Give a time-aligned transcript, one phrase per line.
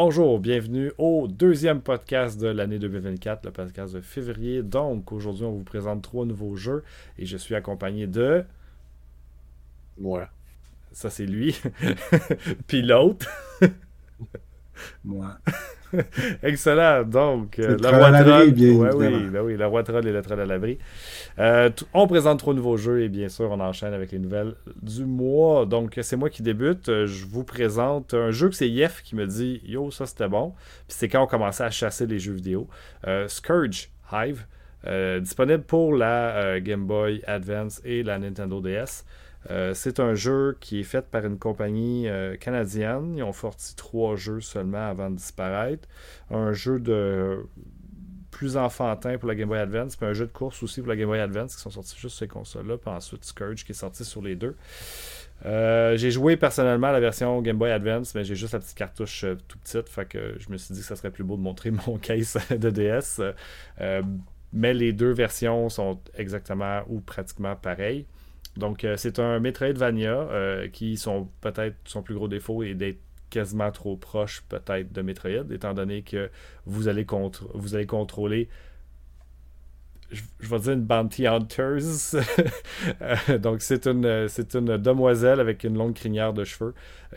[0.00, 4.62] Bonjour, bienvenue au deuxième podcast de l'année 2024, le podcast de février.
[4.62, 6.84] Donc, aujourd'hui, on vous présente trois nouveaux jeux
[7.18, 8.44] et je suis accompagné de.
[9.98, 10.28] Moi.
[10.92, 11.60] Ça, c'est lui.
[12.68, 13.26] Puis l'autre.
[15.04, 15.36] Moi.
[16.42, 17.04] Excellent.
[17.04, 18.48] Donc, euh, le roi troll.
[18.58, 20.78] Ouais, oui, ben oui, le roi troll et le troll à l'abri.
[21.38, 25.04] Euh, on présente trois nouveaux jeux et bien sûr, on enchaîne avec les nouvelles du
[25.04, 25.66] mois.
[25.66, 26.88] Donc, c'est moi qui débute.
[26.88, 30.28] Euh, je vous présente un jeu que c'est Yef qui me dit Yo, ça c'était
[30.28, 30.54] bon.
[30.86, 32.68] Puis c'est quand on commençait à chasser les jeux vidéo.
[33.26, 34.44] Scourge Hive,
[35.20, 39.04] disponible pour la Game Boy Advance et la Nintendo DS.
[39.50, 43.14] Euh, c'est un jeu qui est fait par une compagnie euh, canadienne.
[43.16, 45.88] Ils ont sorti trois jeux seulement avant de disparaître.
[46.30, 47.46] Un jeu de
[48.30, 50.96] plus enfantin pour la Game Boy Advance, puis un jeu de course aussi pour la
[50.96, 53.74] Game Boy Advance qui sont sortis juste sur ces consoles-là, puis ensuite Scourge qui est
[53.74, 54.54] sorti sur les deux.
[55.46, 59.24] Euh, j'ai joué personnellement la version Game Boy Advance, mais j'ai juste la petite cartouche
[59.48, 61.70] tout petite, fait que je me suis dit que ça serait plus beau de montrer
[61.86, 63.20] mon case de DS.
[64.52, 68.06] mais les deux versions sont exactement ou pratiquement pareilles.
[68.58, 72.98] Donc, euh, c'est un Metroidvania euh, qui sont peut-être son plus gros défaut est d'être
[73.30, 76.30] quasiment trop proche peut-être de Metroid, étant donné que
[76.66, 77.06] vous allez,
[77.54, 78.48] vous allez contrôler
[80.10, 82.14] je, vais dire une bounty hunters.
[83.02, 86.74] Euh, donc, c'est une, c'est une demoiselle avec une longue crinière de cheveux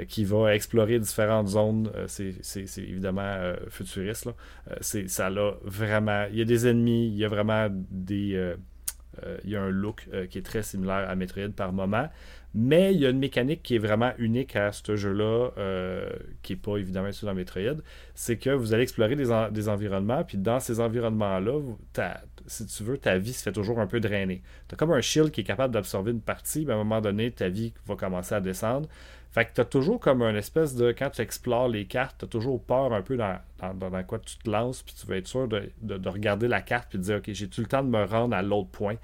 [0.08, 1.92] qui va explorer différentes zones.
[2.08, 2.34] c'est,
[2.78, 4.26] évidemment futuriste.
[4.26, 4.34] Là.
[4.82, 6.26] ça a vraiment.
[6.32, 8.56] Il y a des ennemis, il y a vraiment des euh,
[9.44, 12.10] il y a un look euh, qui est très similaire à Metroid par moment.
[12.54, 16.10] Mais il y a une mécanique qui est vraiment unique à ce jeu-là, euh,
[16.42, 17.82] qui n'est pas évidemment sur dans Metroid.
[18.14, 21.62] C'est que vous allez explorer des, environnements, puis dans ces environnements-là,
[22.48, 24.42] si tu veux, ta vie se fait toujours un peu drainer.
[24.68, 27.00] Tu as comme un shield qui est capable d'absorber une partie, mais à un moment
[27.00, 28.90] donné, ta vie va commencer à descendre.
[29.32, 30.92] Fait que tu as toujours comme un espèce de.
[30.92, 33.40] Quand tu explores les cartes, tu as toujours peur un peu dans,
[33.76, 37.00] dans, quoi tu te lances, puis tu vas être sûr de, regarder la carte puis
[37.00, 38.96] de dire Ok, j'ai-tu le temps de me rendre à l'autre point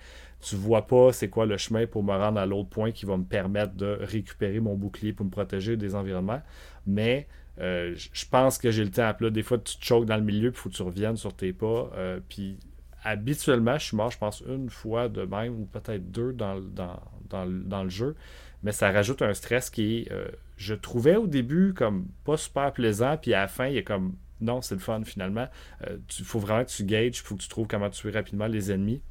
[0.41, 3.15] Tu vois pas c'est quoi le chemin pour me rendre à l'autre point qui va
[3.15, 6.41] me permettre de récupérer mon bouclier pour me protéger des environnements.
[6.85, 7.25] Mais
[7.59, 9.13] euh, je pense que j'ai le temps.
[9.17, 11.15] Là, des fois, tu te choques dans le milieu, puis il faut que tu reviennes
[11.15, 11.89] sur tes pas.
[11.95, 12.57] Euh, puis
[13.05, 16.99] habituellement, je suis mort, je pense, une fois de même, ou peut-être deux dans, dans,
[17.29, 18.17] dans le jeu
[18.63, 23.17] mais ça rajoute un stress qui euh, je trouvais au début comme pas super plaisant,
[23.17, 25.47] puis à la fin, il a comme, non, c'est le fun finalement.
[25.81, 28.47] Il euh, faut vraiment que tu gages, il faut que tu trouves comment tuer rapidement
[28.47, 29.01] les ennemis.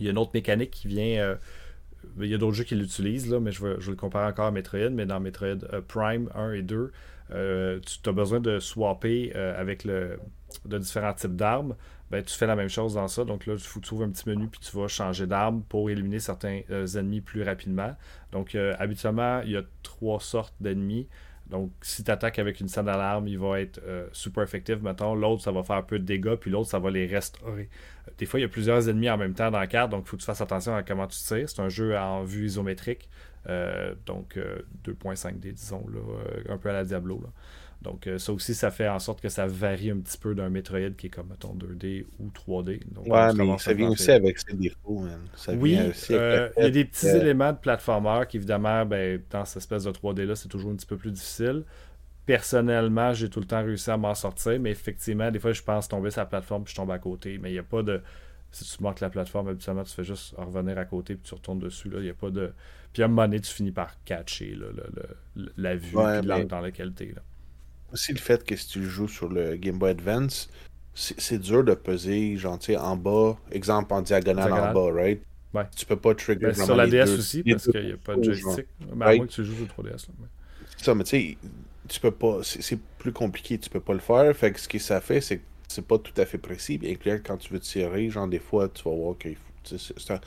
[0.00, 1.20] Il y a une autre mécanique qui vient.
[1.20, 1.36] Euh,
[2.20, 4.46] il y a d'autres jeux qui l'utilisent, là, mais je, vais, je le compare encore
[4.46, 5.56] à Metroid, mais dans Metroid
[5.88, 6.92] Prime 1 et 2,
[7.30, 10.18] tu as besoin de swapper avec le,
[10.66, 11.74] de différents types d'armes.
[12.10, 13.24] Ben, tu fais la même chose dans ça.
[13.24, 16.60] Donc là, tu trouves un petit menu puis tu vas changer d'arme pour éliminer certains
[16.70, 17.96] euh, ennemis plus rapidement.
[18.32, 21.08] Donc euh, habituellement, il y a trois sortes d'ennemis.
[21.48, 25.14] Donc si tu attaques avec une scène d'alarme, il va être euh, super effectif, mettons.
[25.14, 27.68] L'autre, ça va faire un peu de dégâts, puis l'autre, ça va les restaurer.
[28.18, 30.08] Des fois, il y a plusieurs ennemis en même temps dans la carte, donc il
[30.08, 31.48] faut que tu fasses attention à comment tu tires.
[31.48, 33.08] C'est un jeu en vue isométrique.
[34.06, 34.38] donc
[34.84, 36.00] 2.5D, disons, là,
[36.48, 37.22] un peu à la Diablo.
[37.84, 40.48] Donc, euh, ça aussi, ça fait en sorte que ça varie un petit peu d'un
[40.48, 42.80] Metroid qui est comme, mettons, 2D ou 3D.
[42.90, 45.04] Donc, ouais, mais ça vient aussi avec ses défauts.
[45.48, 45.78] oui,
[46.10, 49.84] euh, il y a des petits éléments de platformer qui, évidemment, ben, dans cette espèce
[49.84, 51.64] de 3D-là, c'est toujours un petit peu plus difficile.
[52.24, 55.86] Personnellement, j'ai tout le temps réussi à m'en sortir, mais effectivement, des fois, je pense
[55.86, 57.36] tomber sur la plateforme puis je tombe à côté.
[57.36, 58.00] Mais il n'y a pas de.
[58.50, 61.58] Si tu manques la plateforme, habituellement, tu fais juste revenir à côté puis tu retournes
[61.58, 61.90] dessus.
[61.92, 62.54] Il n'y a pas de.
[62.94, 64.56] Puis à un moment donné, tu finis par catcher
[65.58, 67.12] la vue l'angle dans lequel tu es.
[67.12, 67.20] Là
[67.94, 70.50] aussi le fait que si tu joues sur le Game Boy Advance,
[70.94, 75.22] c'est dur de peser, genre, en bas, exemple en diagonale, en bas, right?
[75.54, 75.62] Ouais.
[75.76, 78.22] Tu peux pas trigger ben, Sur la DS aussi, parce qu'il n'y a pas de
[78.24, 78.66] joystick.
[78.94, 80.06] Mais à moins que tu joues sur 3DS.
[80.76, 81.38] C'est ça, mais tu sais,
[81.88, 82.40] tu peux pas.
[82.42, 84.34] C'est plus compliqué, tu peux pas le faire.
[84.36, 86.76] Fait que ce que ça fait, c'est que c'est pas tout à fait précis.
[86.78, 89.76] Bien clair, quand tu veux tirer, genre, des fois, tu vas voir qu'il faut.
[89.78, 90.20] C'est un.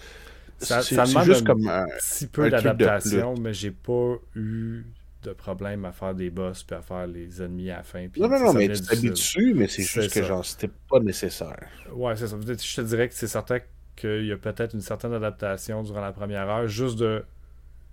[0.59, 4.85] Ça, ça demande juste un comme un petit peu d'adaptation, mais j'ai pas eu
[5.23, 8.07] de problème à faire des boss puis à faire les ennemis à la fin.
[8.17, 11.67] non, non, non, mais tu t'habitues, mais c'est juste que genre, c'était pas nécessaire.
[11.91, 12.37] Ouais, c'est ça.
[12.39, 13.59] Je te dirais que c'est certain
[13.95, 17.25] qu'il y a peut-être une certaine adaptation durant la première heure, juste de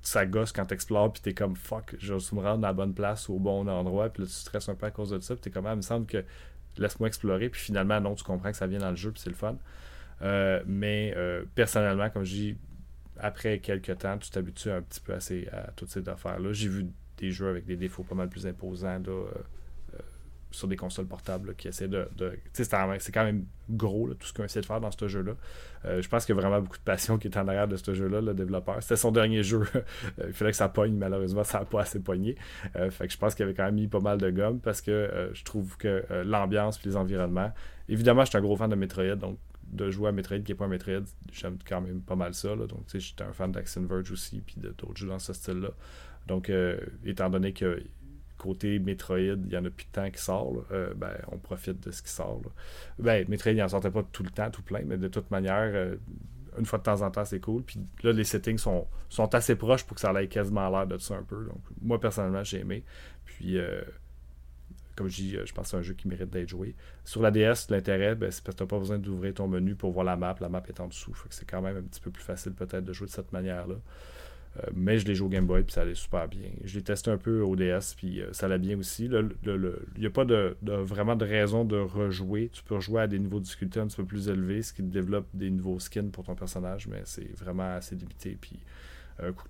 [0.02, 2.92] ça gosse quand t'explores puis t'es comme fuck, je vais me rendre à la bonne
[2.92, 5.42] place au bon endroit puis là tu stresses un peu à cause de ça puis
[5.42, 6.22] t'es comme ah, il me semble que
[6.76, 9.30] laisse-moi explorer puis finalement non tu comprends que ça vient dans le jeu puis c'est
[9.30, 9.56] le fun
[10.20, 12.56] euh, mais euh, personnellement comme je dis
[13.18, 16.68] après quelques temps tu t'habitues un petit peu à, à toutes ces affaires là j'ai
[16.68, 16.86] vu
[17.24, 19.02] des jeux avec des défauts pas mal plus imposants.
[19.08, 19.24] Euh,
[19.94, 19.98] euh,
[20.50, 22.08] sur des consoles portables qui essaient de.
[22.52, 25.32] c'est quand même gros tout ce qu'on essaie de faire dans ce jeu-là.
[25.84, 27.76] Euh, je pense qu'il y a vraiment beaucoup de passion qui est en arrière de
[27.76, 28.80] ce jeu-là, le développeur.
[28.80, 29.64] C'était son dernier jeu.
[30.24, 32.36] il fallait que ça pogne, malheureusement, ça n'a pas assez pogné.
[32.90, 35.30] fait que je pense qu'il avait quand même mis pas mal de gomme parce que
[35.32, 37.52] je trouve que l'ambiance et les environnements.
[37.88, 39.38] Évidemment, je suis un gros fan de Metroid, donc
[39.74, 42.54] de jouer à Metroid qui n'est pas un Metroid, j'aime quand même pas mal ça.
[42.54, 45.70] Donc, tu sais, j'étais un fan d'Action Verge aussi, puis d'autres jeux dans ce style-là.
[46.26, 47.82] Donc, euh, étant donné que
[48.38, 51.80] côté Metroid, il y en a plus de temps qui sort, euh, ben, on profite
[51.86, 52.40] de ce qui sort.
[52.98, 55.70] Ben, Metroid, il n'en sortait pas tout le temps, tout plein, mais de toute manière,
[55.74, 55.96] euh,
[56.58, 57.62] une fois de temps en temps, c'est cool.
[57.62, 58.86] Puis là, les settings sont,
[59.32, 61.44] assez proches pour que ça ait quasiment l'air de ça un peu.
[61.46, 62.84] Donc, moi, personnellement, j'ai aimé.
[63.24, 63.58] Puis,
[64.94, 66.76] comme je dis, je pense que c'est un jeu qui mérite d'être joué.
[67.04, 69.74] Sur la DS, l'intérêt, ben, c'est parce que tu n'as pas besoin d'ouvrir ton menu
[69.74, 70.36] pour voir la map.
[70.40, 71.16] La map est en dessous.
[71.30, 73.76] c'est quand même un petit peu plus facile peut-être de jouer de cette manière-là.
[74.56, 76.48] Euh, mais je l'ai joué au Game Boy, puis ça allait super bien.
[76.64, 79.06] Je l'ai testé un peu au DS, puis euh, ça allait bien aussi.
[79.06, 79.30] Il
[79.98, 82.50] n'y a pas de, vraiment de raison de rejouer.
[82.52, 84.82] Tu peux rejouer à des niveaux de difficulté un petit peu plus élevés, ce qui
[84.82, 88.36] te développe des nouveaux skins pour ton personnage, mais c'est vraiment assez limité.
[88.40, 88.58] Puis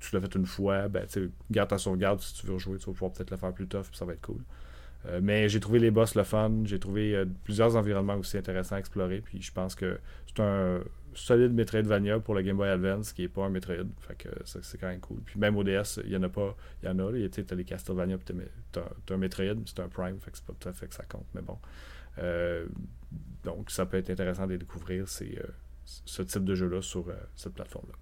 [0.00, 1.06] tu l'as fait une fois, ben,
[1.50, 3.84] garde ta sauvegarde si tu veux rejouer, tu vas pouvoir peut-être le faire plus tough,
[3.84, 4.42] puis ça va être cool.
[5.06, 8.78] Euh, mais j'ai trouvé les boss le fun, j'ai trouvé plusieurs environnements aussi intéressants à
[8.78, 10.80] explorer, puis je pense que c'est un
[11.14, 13.86] solide Metroidvania pour le Game Boy Advance, qui n'est pas un Metroid.
[14.00, 15.20] Fait que c'est quand même cool.
[15.24, 16.56] Puis même au DS, il y en a pas.
[16.82, 17.28] Il y en a, là.
[17.28, 18.34] Tu as les Castlevania, puis
[18.72, 20.94] tu as, un Metroid, c'est un Prime, fait que c'est pas tout à fait que
[20.94, 21.26] ça compte.
[21.34, 21.58] Mais bon.
[22.18, 22.66] Euh,
[23.42, 25.46] donc, ça peut être intéressant de découvrir ces, euh,
[25.84, 27.94] ce type de jeu-là sur euh, cette plateforme-là.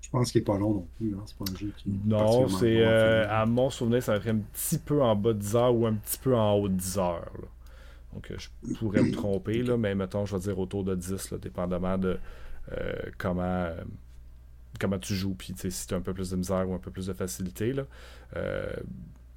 [0.00, 1.14] Je pense qu'il n'est pas long non plus.
[1.14, 1.22] Hein.
[1.26, 1.90] C'est pas un jeu qui.
[2.04, 2.84] Non, c'est.
[2.84, 5.86] à mon souvenir, ça va être un petit peu en bas de 10 heures ou
[5.86, 7.32] un petit peu en haut de 10 heures.
[7.40, 7.48] Là.
[8.14, 11.32] Donc, euh, je pourrais me tromper, là, mais mettons, je vais dire autour de 10,
[11.32, 12.18] là, dépendamment de
[12.72, 13.82] euh, comment, euh,
[14.80, 16.90] comment tu joues, puis si tu as un peu plus de misère ou un peu
[16.90, 17.72] plus de facilité.
[17.72, 17.84] Là.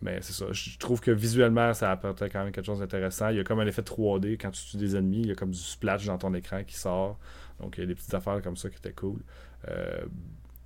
[0.01, 0.45] mais c'est ça.
[0.51, 3.29] Je trouve que visuellement, ça apporte quand même quelque chose d'intéressant.
[3.29, 5.21] Il y a comme un effet 3D quand tu tues des ennemis.
[5.21, 7.17] Il y a comme du splash dans ton écran qui sort.
[7.59, 9.19] Donc, il y a des petites affaires comme ça qui étaient cool.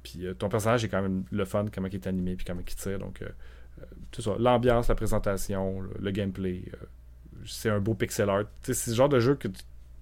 [0.03, 2.75] puis ton personnage est quand même le fun, comment il est animé, puis comment il
[2.75, 2.99] tire.
[2.99, 3.23] Donc,
[4.11, 4.35] tout ça.
[4.37, 6.65] L'ambiance, la présentation, le gameplay
[7.45, 8.43] c'est un beau pixel art.
[8.61, 9.47] C'est le genre de jeu que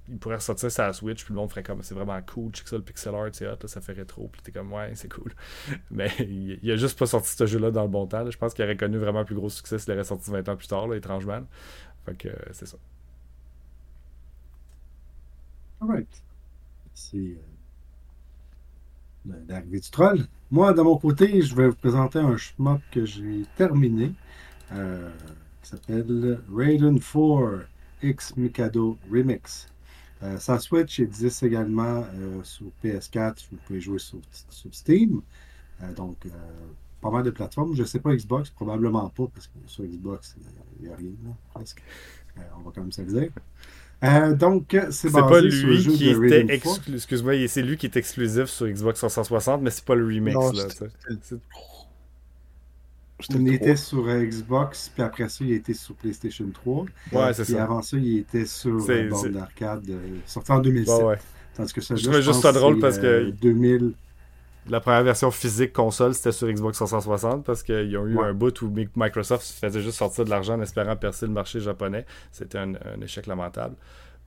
[0.10, 2.68] il pourrait ressortir sur la Switch, puis le monde ferait comme c'est vraiment cool, check
[2.68, 3.30] ça le pixel art,
[3.66, 5.34] ça fait rétro, puis t'es comme ouais, c'est cool.
[5.92, 8.30] Mais il, a juste pas sorti ce jeu-là dans le bon temps.
[8.30, 10.68] Je pense qu'il aurait connu vraiment plus gros succès s'il aurait sorti 20 ans plus
[10.68, 11.42] tard, là, étrangement.
[12.06, 12.78] Fait que euh, c'est ça.
[15.82, 16.24] Alright.
[16.94, 17.38] C'est
[19.28, 20.26] euh, l'arrivée du troll.
[20.52, 24.14] Moi, de mon côté, je vais vous présenter un schmuck que j'ai terminé.
[24.72, 25.10] Euh,
[25.70, 27.66] s'appelle Raiden 4
[28.02, 29.68] X Mikado Remix.
[30.22, 33.48] Euh, sa Switch existe également euh, sur PS4.
[33.52, 34.20] Vous pouvez jouer sur,
[34.72, 35.22] Steam.
[35.82, 36.18] Euh, donc,
[37.02, 37.76] pas mal de plateformes.
[37.76, 40.36] Je ne sais pas Xbox, probablement pas, parce que sur Xbox,
[40.80, 41.12] il n'y a rien,
[41.54, 41.82] presque.
[42.58, 44.38] on va quand même se le dire.
[44.38, 47.48] donc, c'est pas lui qui était exclusif.
[47.48, 50.36] c'est lui qui est exclusif sur Xbox 360, mais c'est pas le remix.
[50.36, 50.88] là,
[53.30, 56.86] il était sur euh, Xbox, puis après ça, il était sur PlayStation 3.
[57.12, 57.58] Ouais, c'est ça.
[57.58, 61.04] Et avant ça, il était sur euh, bande d'arcade, euh, sorti en 2007.
[61.04, 61.18] Ouais,
[61.56, 63.32] Tandis que ça, je trouvais juste ça drôle parce que.
[63.32, 63.94] 2000.
[64.70, 68.62] La première version physique console, c'était sur Xbox 360 parce qu'ils ont eu un bout
[68.62, 72.06] où Microsoft faisait juste sortir de l'argent en espérant percer le marché japonais.
[72.32, 73.76] C'était un, échec lamentable.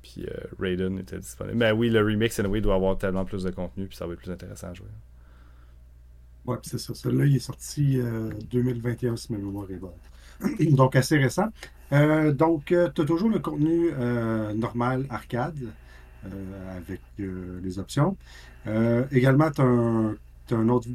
[0.03, 0.27] Puis
[0.59, 1.57] Raiden était disponible.
[1.57, 4.19] Mais oui, le remix, anyway, doit avoir tellement plus de contenu, puis ça va être
[4.19, 4.89] plus intéressant à jouer.
[6.47, 6.95] Oui, c'est ça.
[6.95, 9.91] Celui-là, il est sorti euh, 2021, si ma mémoire est bonne.
[10.75, 11.49] donc, assez récent.
[11.93, 15.59] Euh, donc, euh, tu as toujours le contenu euh, normal arcade
[16.77, 18.17] avec les options.
[19.11, 20.87] également, tu as, une autre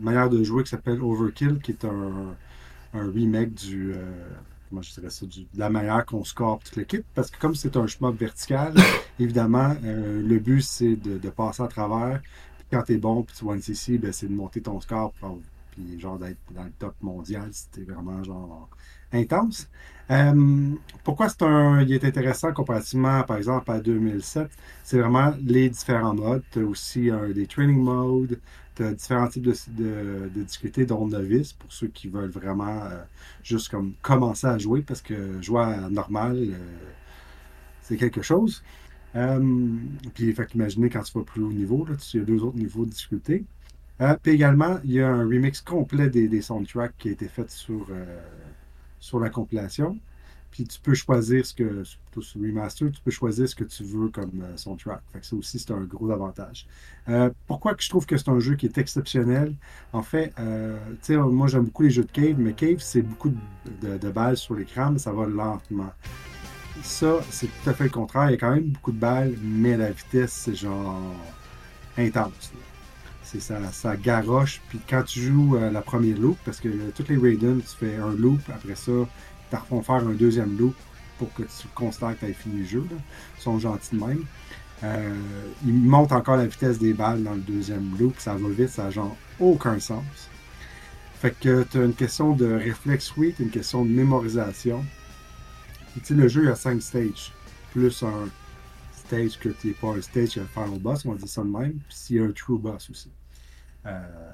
[0.00, 2.34] manière de jouer qui s'appelle Overkill, qui est un,
[2.92, 3.94] remake du.
[4.68, 7.04] comment je dirais ça, de la manière qu'on score toute l'équipe.
[7.14, 8.74] Parce que comme c'est un chemin vertical,
[9.20, 12.20] évidemment, le but, c'est de, de, passer à travers
[12.70, 15.12] quand t'es bon, puis tu vois une CC, ben, c'est de monter ton score,
[15.72, 18.68] puis genre d'être dans le top mondial, c'était vraiment genre
[19.12, 19.68] intense.
[20.10, 24.48] Euh, pourquoi c'est un, il est intéressant comparativement, par exemple, à 2007?
[24.84, 26.42] C'est vraiment les différents modes.
[26.50, 28.40] Tu as aussi des training modes,
[28.76, 32.84] tu as différents types de, de, de difficultés, dont novice, pour ceux qui veulent vraiment
[32.84, 33.02] euh,
[33.42, 36.56] juste comme commencer à jouer, parce que jouer à normal, euh,
[37.80, 38.62] c'est quelque chose.
[39.16, 39.40] Euh,
[40.14, 42.90] puis, fait quand tu vas plus haut niveau, là, il y deux autres niveaux de
[42.90, 43.44] difficulté.
[44.02, 47.50] Euh, puis également, il y a un remix complet des, soundtracks qui a été fait
[47.50, 48.20] sur, euh,
[49.00, 49.98] sur la compilation.
[50.50, 53.84] Puis tu peux choisir ce que, surtout sur Remaster, tu peux choisir ce que tu
[53.84, 55.02] veux comme soundtrack.
[55.12, 56.66] Fait ça aussi, c'est un gros avantage.
[57.46, 59.54] Pourquoi que je trouve que c'est un jeu qui est exceptionnel?
[59.92, 60.32] En fait,
[61.02, 63.30] tu moi j'aime beaucoup les jeux de Cave, mais Cave, c'est beaucoup
[63.82, 65.92] de, balles sur l'écran, ça va lentement.
[66.82, 68.28] Ça, c'est tout à fait le contraire.
[68.28, 71.00] Il y a quand même beaucoup de balles, mais la vitesse, c'est genre
[71.98, 72.52] intense.
[73.22, 74.60] C'est ça, ça garoche.
[74.68, 77.76] Puis quand tu joues euh, la première loop, parce que euh, toutes les Raiden, tu
[77.76, 80.76] fais un loop, après ça, ils te refont faire un deuxième loop
[81.18, 82.86] pour que tu constates que tu aies fini le jeu.
[83.38, 84.24] Ils sont gentils de même.
[84.84, 85.14] Euh,
[85.66, 88.14] ils montent encore la vitesse des balles dans le deuxième loop.
[88.18, 90.04] Ça va vite, ça n'a genre aucun sens.
[91.20, 94.84] Fait que tu as une question de réflexe, oui, t'as une question de mémorisation.
[96.04, 97.32] Sais, le jeu, a cinq stages.
[97.72, 98.28] Plus un
[98.92, 101.18] stage que tu n'es pas un stage, il y a le final boss, on va
[101.18, 101.78] dire ça de même.
[101.88, 103.10] Puis il y a un true boss aussi.
[103.86, 104.32] Euh,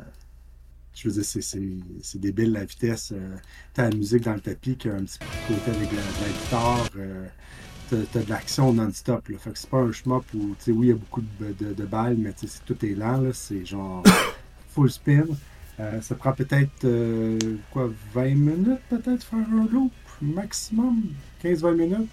[0.95, 3.13] je veux dire, c'est- débile la vitesse.
[3.15, 3.37] Euh,
[3.75, 6.89] t'as la musique dans le tapis qui a un petit côté avec la, guitare.
[6.97, 7.27] euh,
[7.91, 9.27] t'as de l'action non-stop.
[9.39, 11.85] Fait que c'est pas un shmup où, tu sais, oui, il y a beaucoup de,
[11.85, 13.23] balles, mais tu sais, tout est lent.
[13.33, 14.03] C'est genre
[14.71, 15.25] full spin.
[15.81, 16.87] Euh, ça prend peut-être,
[17.71, 21.03] quoi, 20 minutes peut-être faire un loop, maximum,
[21.43, 22.11] 15-20 minutes.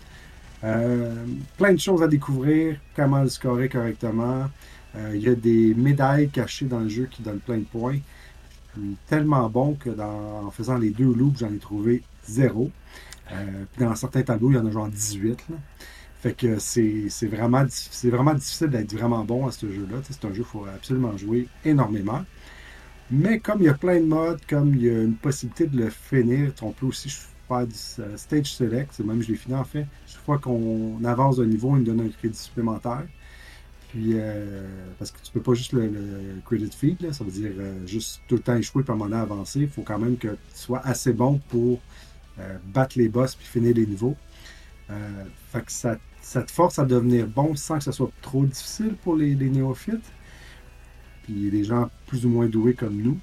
[0.64, 1.26] Euh,
[1.58, 4.46] plein de choses à découvrir, comment le scorer correctement.
[4.96, 8.00] Euh, Il y a des médailles cachées dans le jeu qui donnent plein de points.
[9.08, 12.72] Tellement bon que dans, en faisant les deux loops, j'en ai trouvé zéro.
[13.32, 15.50] Euh, puis dans certains tableaux, il y en a genre 18.
[15.50, 15.56] là.
[16.22, 17.64] Fait que c'est vraiment,
[18.04, 19.98] vraiment difficile d'être vraiment bon à ce jeu-là.
[20.10, 22.26] C'est un jeu qu'il faut absolument jouer énormément.
[23.12, 25.78] Mais comme il y a plein de modes, comme il y a une possibilité de
[25.78, 27.10] le finir, on peut aussi
[27.50, 28.92] du euh, stage select.
[28.94, 29.86] C'est Même je l'ai fini en fait.
[30.08, 33.04] Chaque fois qu'on avance d'un niveau, il me donne un crédit supplémentaire.
[33.90, 34.68] Puis, euh,
[35.00, 35.92] parce que tu peux pas juste le,
[36.46, 39.62] credit feed, ça veut dire euh, juste tout le temps échouer puis un moment avancer.
[39.62, 41.80] Il faut quand même que tu sois assez bon pour
[42.74, 44.16] battre les boss puis finir les niveaux.
[45.52, 48.96] Fait que ça, ça te force à devenir bon sans que ce soit trop difficile
[49.04, 50.14] pour les, les néophytes.
[51.24, 53.20] Puis les gens plus ou moins doués comme nous.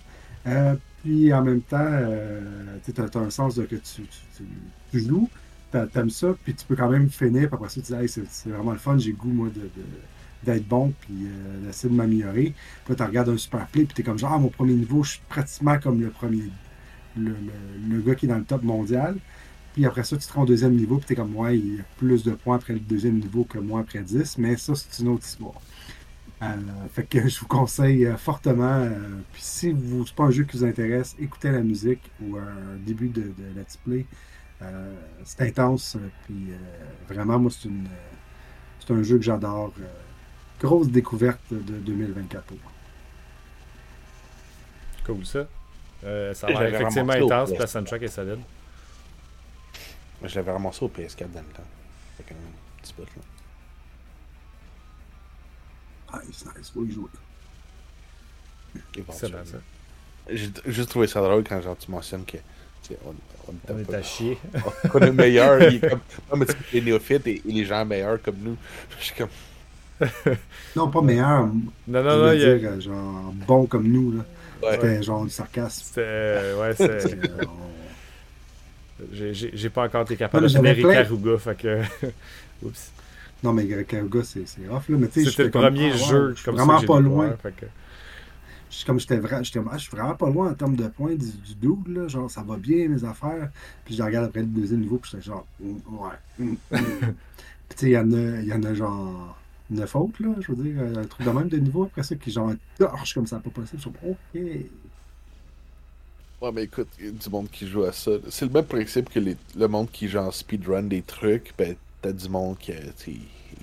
[1.07, 4.03] Puis en même temps, euh, tu as, un sens de que tu,
[4.37, 4.45] tu,
[4.91, 5.29] tu- joues,
[5.71, 8.49] t'a- t'aimes ça, puis tu peux quand même finir, puis après ça, tu dis, c'est
[8.51, 9.49] vraiment le fun, j'ai goût, moi,
[10.45, 12.55] d'être bon, puis euh, d'essayer de m'améliorer.
[12.85, 15.03] Puis tu regardes un super play, puis tu es comme genre, ah, mon premier niveau,
[15.05, 16.45] je suis pratiquement comme le premier,
[17.17, 19.17] le gars qui est dans le top mondial.
[19.75, 21.77] Puis après ça, tu te rends au deuxième niveau, puis tu es comme, ouais, il
[21.77, 24.75] y a plus de points après le deuxième niveau que moi après 10, mais ça,
[24.75, 25.61] c'est une autre histoire.
[26.43, 26.47] Euh,
[26.93, 28.65] fait que je vous conseille euh, fortement.
[28.83, 32.37] euh, puis si vous c'est pas un jeu qui vous intéresse, écoutez la musique ou
[32.37, 34.07] un début de, de let's play.
[34.63, 35.97] Euh, c'est intense.
[36.27, 36.57] Puis euh,
[37.09, 37.89] vraiment, moi, c'est une
[38.81, 39.73] c'est un jeu que j'adore.
[39.81, 39.85] euh,
[40.61, 42.73] grosse découverte de 2024 pour moi.
[45.05, 45.47] Cool ça.
[46.05, 47.67] Euh, ça a Et l'air j'avais effectivement intense, la PS4.
[47.67, 48.41] soundtrack est solide.
[50.23, 51.69] Je l'avais ramassé au PS4 dans le temps.
[52.17, 52.35] Fait qu'un
[52.83, 53.23] petit bout, là.
[56.15, 57.09] Nice, nice, faut y jouer.
[58.97, 59.57] Excellent ça.
[60.31, 62.37] J'ai juste trouvé ça drôle quand genre, tu mentionnes que
[63.05, 63.15] on,
[63.49, 64.39] on, est On un est peu- à chier.
[64.95, 65.63] on est meilleur.
[65.63, 68.57] il est comme, non, mais les néophytes et, et les gens meilleurs comme nous.
[68.99, 69.29] Je suis comme,
[70.77, 71.47] Non, pas meilleur.
[71.47, 74.13] Non, non, non, il a- dire, euh, genre bon comme nous.
[74.13, 74.25] là.
[74.63, 74.73] ouais.
[74.75, 75.83] C'était genre du sarcasme.
[75.85, 76.53] C'était.
[76.61, 77.15] ouais, c'est.
[77.15, 81.83] Euh, on- J'ai- pas encore été capable de j'avais plein- Ikaruga, fait que.
[82.63, 82.91] Oups.
[83.43, 84.89] Non, mais Karuga, c'est c'est rough.
[84.89, 84.97] Là.
[84.99, 86.65] Mais tu sais, C'était le j'étais comme, premier ah, ouais, jeu Je suis comme ça
[86.65, 87.37] vraiment pas loin.
[87.43, 87.67] fait que-
[88.71, 90.77] Je suis comme j'étais vra- j'étais comme, ah, je suis vraiment pas loin en termes
[90.77, 92.09] de points du, du dude, là.
[92.09, 93.51] Genre, ça va bien, mes affaires.
[93.85, 96.11] Puis je regarde après le deuxième niveau, puis j'étais genre, mm, ouais.
[96.39, 96.57] mm, mm.
[97.69, 99.37] puis tu sais, il y, en a- il y en a genre
[99.71, 100.35] neuf autres, là.
[100.41, 103.27] Je veux dire, un truc de même de niveau après ça qui genre torche comme
[103.27, 103.79] ça, pas possible.
[103.79, 104.41] Je suis comme, ok.
[106.43, 108.11] Ouais, mais écoute, il y a du monde qui joue à ça.
[108.29, 111.55] C'est le même principe que les- le monde qui en speedrun des trucs.
[111.57, 111.77] Ben,
[112.13, 112.73] du monde qui,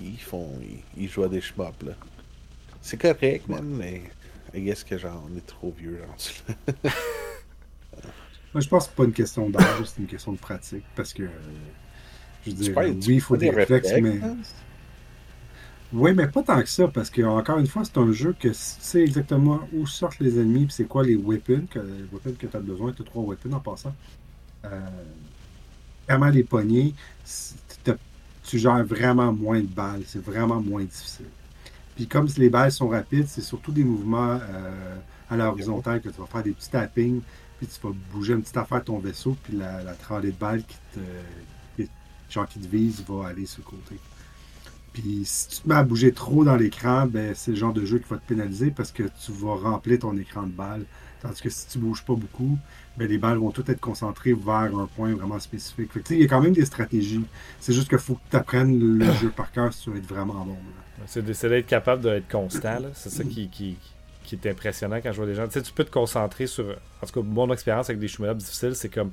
[0.00, 0.50] ils font,
[0.96, 1.92] ils, jouent à des shmups, là.
[2.82, 4.02] C'est correct, man, mais
[4.54, 6.16] I guess que genre, on est trop vieux, genre.
[8.52, 10.84] Moi, je pense que c'est pas une question d'âge, c'est une question de pratique.
[10.94, 11.24] Parce que,
[12.44, 14.20] je veux dire, oui, il faut des réflexes, mais.
[14.22, 14.36] hein?
[15.92, 18.48] Oui, mais pas tant que ça, parce que encore une fois, c'est un jeu que
[18.48, 22.34] tu sais exactement où sortent les ennemis, puis c'est quoi les weapons que, les weapons
[22.36, 22.92] que tu as besoin.
[22.92, 23.94] Tu as trois weapons en passant.
[24.64, 24.80] Euh,
[26.08, 26.94] vraiment les t'as-
[28.44, 31.26] tu gères vraiment moins de balles, c'est vraiment moins difficile.
[31.96, 34.98] Puis comme les balles sont rapides, c'est surtout des mouvements euh,
[35.30, 37.22] à l'horizontale que tu vas faire des petits tappings,
[37.58, 40.38] puis tu vas bouger une petite affaire de ton vaisseau, puis la, la tralée de
[40.38, 41.00] balles qui te,
[41.76, 41.90] qui-
[42.30, 44.00] genre qui te vise va aller sur le côté.
[44.92, 47.84] Puis si tu te mets à bouger trop dans l'écran, ben, c'est le genre de
[47.84, 50.86] jeu qui va te pénaliser parce que tu vas remplir ton écran de balles.
[51.24, 52.58] Tandis que si tu bouges pas beaucoup,
[52.98, 55.90] ben, les balles vont toutes être concentrées vers un point vraiment spécifique.
[56.10, 57.24] il y a quand même des stratégies.
[57.60, 60.06] C'est juste qu'il faut que tu apprennes le jeu par cœur si tu veux être
[60.06, 60.56] vraiment bon.
[61.06, 62.76] C'est d'être capable d'être constant.
[62.92, 63.78] C'est ça qui,
[64.32, 65.46] est impressionnant quand je vois des gens.
[65.46, 66.66] Tu sais, tu peux te concentrer sur.
[67.02, 69.10] En tout cas, mon expérience avec des shoot'em difficiles, c'est comme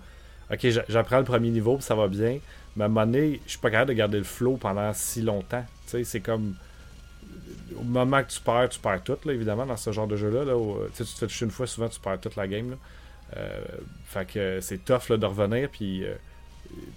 [0.52, 2.40] OK, j'apprends le premier niveau, ça va bien.
[2.76, 5.22] Mais à un moment donné, je suis pas capable de garder le flow pendant si
[5.22, 5.64] longtemps.
[5.86, 6.56] Tu sais, c'est comme.
[7.80, 10.46] Au moment que tu perds, tu perds tout, là, évidemment, dans ce genre de jeu-là.
[10.46, 10.54] Là,
[10.96, 12.72] tu te fais toucher une fois, souvent, tu perds toute la game.
[12.72, 12.78] Là.
[13.38, 13.64] Euh,
[14.06, 15.70] fait que c'est tough là, de revenir.
[15.70, 16.16] Puis euh,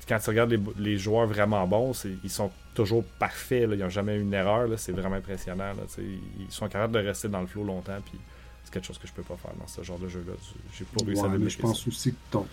[0.08, 3.68] quand tu regardes les, joueurs vraiment bons, ils sont toujours parfaits.
[3.68, 3.74] Là.
[3.76, 4.68] Ils n'ont jamais eu une erreur.
[4.76, 5.72] C'est vraiment impressionnant.
[5.74, 8.00] Là, ils sont capables de rester dans le flow longtemps.
[8.04, 8.18] Puis
[8.64, 10.32] c'est quelque chose que je peux pas faire dans ce genre de jeu-là.
[10.76, 12.46] J'ai pas réussi à Je pense aussi que ton,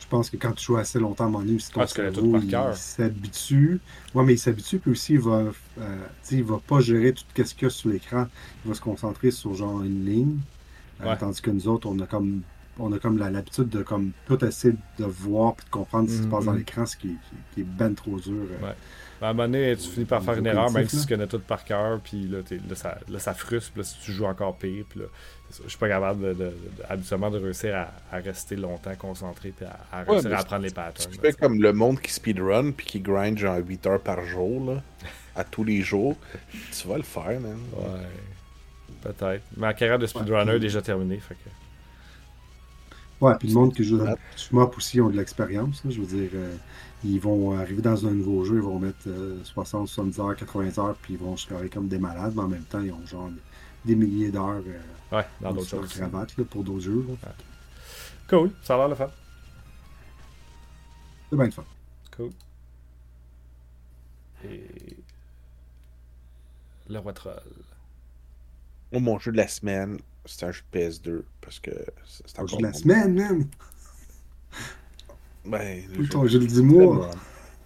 [0.00, 2.38] je pense que quand tu joues assez longtemps à mon donné, si ton ah, cerveau
[2.38, 3.80] il s'habitue.
[4.14, 5.44] Ouais, mais il s'habitue, puis aussi il va,
[5.78, 5.96] euh,
[6.30, 8.26] il va pas gérer tout ce qu'il y a sur l'écran.
[8.64, 10.38] Il va se concentrer sur genre une ligne.
[11.02, 12.42] Euh, tandis que nous autres, on a comme
[12.78, 16.22] on a comme l'habitude de comme tout essayer de voir et de comprendre ce qui
[16.22, 16.58] se passe dans mm-hmm.
[16.58, 17.16] l'écran, ce qui,
[17.54, 18.32] qui, est ben trop dur.
[18.34, 18.74] Euh, ouais.
[19.20, 21.40] À un moment donné, tu finis par faire une erreur, même si tu connais tout
[21.40, 22.38] par cœur, puis là,
[22.74, 25.06] ça, là, ça frustre, puis là, si tu joues encore pire, puis là,
[25.64, 26.52] je suis pas capable de, de,
[26.88, 27.74] habituellement de réussir
[28.12, 31.12] à, rester longtemps concentré puis à, réussir à apprendre les patterns.
[31.12, 34.72] Tu fais comme le monde qui speedrun puis qui grind genre 8 heures par jour,
[34.72, 34.82] là,
[35.36, 36.16] à tous les jours,
[36.72, 37.58] tu vas le faire, man.
[37.76, 38.06] Ouais.
[39.02, 39.42] Peut-être.
[39.56, 41.50] Ma carrière de speedrunner est déjà terminée, fait que.
[43.24, 45.82] Ouais, puis le monde qui joue à Shmup aussi ont de l'expérience.
[45.86, 46.56] Je veux dire, euh,
[47.04, 49.08] ils vont arriver dans un nouveau jeu, ils vont mettre
[49.44, 52.48] 60, 70 heures, 80 heures, puis ils vont se carrer comme des malades, mais en
[52.48, 53.30] même temps, ils ont genre
[53.84, 55.92] des milliers d'heures euh, ouais, dans d'autres choses.
[55.92, 57.06] cravate là, pour d'autres jeux.
[58.28, 59.10] Cool, ça a l'air le fun.
[61.28, 61.64] C'est bien le fun.
[62.16, 62.30] Cool.
[64.44, 64.96] Et.
[66.88, 67.40] Le roi troll.
[68.92, 71.70] mon jeu de la semaine, c'est un jeu de PS2 parce que
[72.04, 73.48] c'est un jeu de la semaine, même.
[75.44, 77.10] Ben, le jeu, jeu du mois.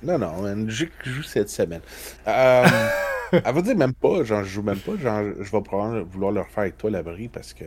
[0.02, 1.80] Non, non, man, je joue cette semaine.
[2.26, 2.66] Euh,
[3.44, 4.96] elle va dire même pas, genre, je joue même pas.
[4.96, 7.64] Genre, je vais probablement vouloir le refaire avec toi, l'abri, parce que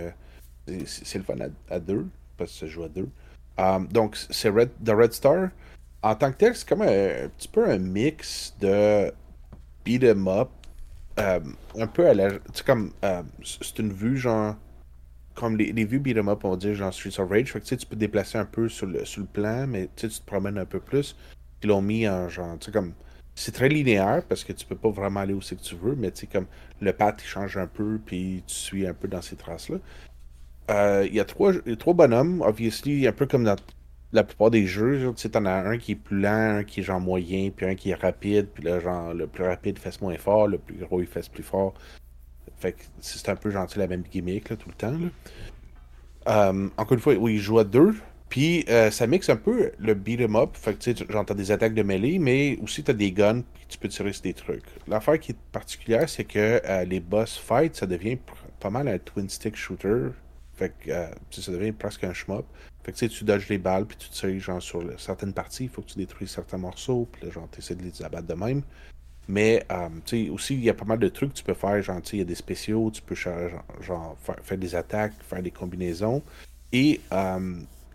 [0.86, 1.36] c'est le fun
[1.70, 2.06] à, deux,
[2.38, 3.10] parce que ça joue à deux.
[3.60, 5.50] Euh, donc, c'est Red, The Red Star.
[6.04, 9.12] En tant que tel, c'est comme un, petit peu un mix de
[9.84, 10.50] beat 'em up.
[11.20, 11.40] Euh,
[11.78, 12.32] un peu à la.
[12.54, 12.92] Tu comme.
[13.44, 14.56] c'est une vue, genre.
[15.34, 17.52] Comme les, les vues beat 'em up, on va dire, genre Streets of Rage.
[17.52, 19.66] Fait que tu sais, tu peux te déplacer un peu sur le, sur le plan,
[19.68, 21.16] mais tu te promènes un peu plus.
[21.64, 22.94] Ils l'ont mis en genre, tu sais, comme.
[23.40, 25.94] C'est très linéaire parce que tu peux pas vraiment aller où c'est que tu veux,
[25.96, 26.48] mais tu sais, comme
[26.82, 29.78] le path il change un peu, puis tu suis un peu dans ces traces-là.
[30.72, 33.56] Euh, il y a trois, trois bonhommes, obviously, un peu comme dans
[34.12, 35.14] la plupart des jeux.
[35.16, 37.68] Tu sais, t'en as un qui est plus lent, un qui est genre moyen, puis
[37.68, 40.76] un qui est rapide, puis là, genre, le plus rapide fait moins fort, le plus
[40.78, 41.76] gros il fait plus fort.
[42.58, 44.98] Fait que c'est un peu gentil la même gimmick là, tout le temps.
[44.98, 46.50] Là.
[46.50, 47.94] Euh, encore une fois, il joue à deux.
[48.30, 50.50] Puis euh, ça mixe un peu le beat 'em up.
[50.54, 53.42] Fait que tu sais, j'entends des attaques de mêlée, mais aussi tu as des guns,
[53.54, 54.66] puis tu peux tirer sur des trucs.
[54.88, 58.18] L'affaire qui est particulière, c'est que euh, les boss fights, ça devient
[58.60, 60.10] pas mal un twin stick shooter.
[60.56, 62.46] Fait que euh, ça devient presque un shmup.
[62.84, 65.66] Fait que tu sais, tu dodges les balles, puis tu tires genre sur certaines parties.
[65.66, 68.28] Il faut que tu détruises certains morceaux, puis là, genre, tu essaies de les abattre
[68.28, 68.62] de même.
[69.28, 69.66] Mais
[70.06, 71.82] tu sais, aussi, il y a pas mal de trucs que tu peux faire.
[71.82, 75.52] Genre, il y a des spéciaux, tu peux genre, faire, faire, des attaques, faire des
[75.52, 76.24] combinaisons.
[76.72, 77.02] Et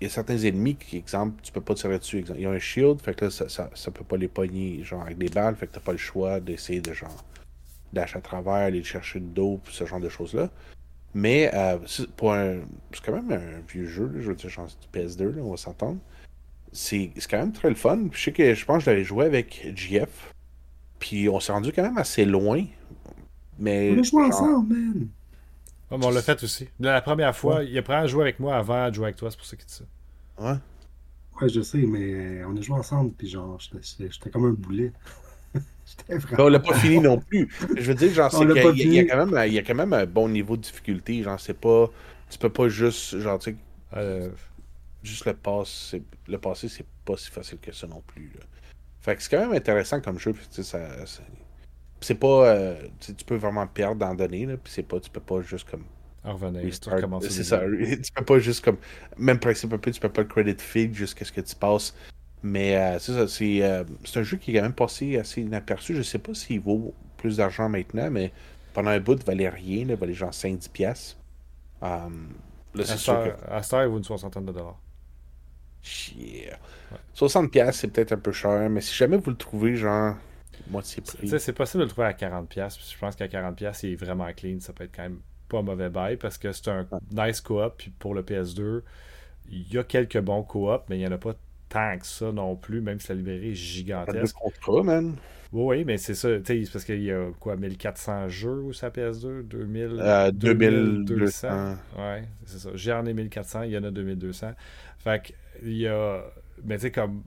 [0.02, 2.18] y a certains ennemis qui, exemple, tu peux pas tirer dessus.
[2.18, 2.40] Exemple.
[2.40, 5.02] Il y a un shield, fait que là, ça, ça, peut pas les pogner, genre,
[5.02, 7.24] avec des balles, fait que t'as pas le choix d'essayer de, genre,
[7.92, 10.50] d'acheter à travers, aller chercher le dos, ce genre de choses-là.
[11.14, 12.60] Mais, euh, c'est, pour un,
[12.92, 15.98] c'est quand même un vieux jeu, je veux dire, genre, PS2, on va s'entendre.
[16.72, 17.98] C'est, c'est quand même très le fun.
[18.12, 20.32] Je sais que je pense que j'avais joué avec GF,
[20.98, 22.64] puis on s'est rendu quand même assez loin.
[23.58, 23.92] Mais.
[23.94, 25.08] On a joué ensemble, man!
[26.00, 26.68] On l'a fait aussi.
[26.80, 29.30] La première fois, il a pris à jouer avec moi avant de jouer avec toi,
[29.30, 29.84] c'est pour ça qu'il dit ça.
[30.38, 30.56] Ouais.
[31.40, 34.92] Ouais, je sais, mais on a joué ensemble, puis genre, j'étais comme un boulet.
[35.86, 36.44] j'étais vraiment...
[36.44, 37.48] On l'a pas fini non plus.
[37.76, 39.92] Je veux dire, genre, c'est qu'il y, a quand même, il y a quand même
[39.92, 41.22] un bon niveau de difficulté.
[41.22, 41.88] Genre, c'est pas.
[42.30, 43.56] Tu peux pas juste, genre, tu sais.
[43.94, 44.30] Euh,
[45.02, 48.30] juste le passé, le passé, c'est pas si facile que ça non plus.
[48.34, 48.44] Là.
[49.00, 50.32] Fait que c'est quand même intéressant comme jeu.
[50.32, 50.78] Tu sais, ça,
[52.04, 52.46] c'est pas.
[52.46, 55.00] Euh, tu peux vraiment perdre dans données, là, puis c'est pas.
[55.00, 55.84] Tu peux pas juste comme.
[56.24, 56.62] revenir.
[57.30, 57.62] C'est ça.
[57.80, 58.78] Tu peux pas juste comme.
[59.18, 61.94] Même principe un peu, tu peux pas le credit feed jusqu'à ce que tu passes.
[62.42, 63.28] Mais euh, c'est ça.
[63.28, 63.84] C'est euh,
[64.14, 65.94] un jeu qui est quand même passé assez inaperçu.
[65.94, 68.32] Je sais pas s'il vaut plus d'argent maintenant, mais
[68.74, 69.86] pendant un bout, il valait rien.
[69.88, 71.16] il valait genre 5-10$.
[71.82, 72.28] Um,
[72.74, 73.50] là, c'est sûr que.
[73.52, 74.78] À Star, il vaut une soixantaine de dollars.
[76.16, 76.58] Yeah.
[77.16, 80.14] 60$, c'est peut-être un peu cher, mais si jamais vous le trouvez, genre
[80.70, 81.28] moitié prix.
[81.38, 82.46] C'est possible de le trouver à 40$.
[82.48, 82.60] puis
[82.92, 84.60] Je pense qu'à 40$, il est vraiment clean.
[84.60, 87.74] Ça peut être quand même pas un mauvais bail parce que c'est un nice co-op.
[87.78, 88.82] Puis pour le PS2,
[89.50, 91.34] il y a quelques bons co-op, mais il n'y en a pas
[91.68, 94.36] tant que ça non plus, même si la librairie est gigantesque.
[94.36, 95.16] contrat, man.
[95.52, 96.28] Oui, oui, mais c'est ça.
[96.44, 101.04] c'est parce qu'il y a quoi, 1400 jeux ou sa PS2 2000, Euh, 2200.
[101.04, 101.76] 2200.
[101.98, 102.70] Ouais, c'est ça.
[102.74, 104.52] J'en ai 1400, il y en a 2200.
[104.98, 106.24] Fait que, il y a.
[106.64, 107.22] Mais tu sais, comme.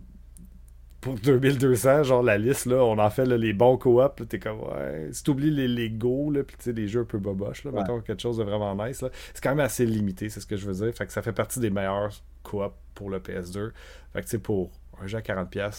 [1.05, 4.27] Pour 2200, genre la liste, là, on en fait là, les bons co-op.
[4.27, 5.09] T'es comme, ouais.
[5.11, 7.79] Si t'oublies les Lego, là, puis tu sais, les jeux un peu boboches, là, Ouais.
[7.81, 10.57] mettons quelque chose de vraiment nice, là, c'est quand même assez limité, c'est ce que
[10.57, 10.91] je veux dire.
[10.95, 13.71] Fait que ça fait partie des meilleurs co-op pour le PS2.
[14.13, 15.71] Fait que, tu sais, pour un jeu à 40$,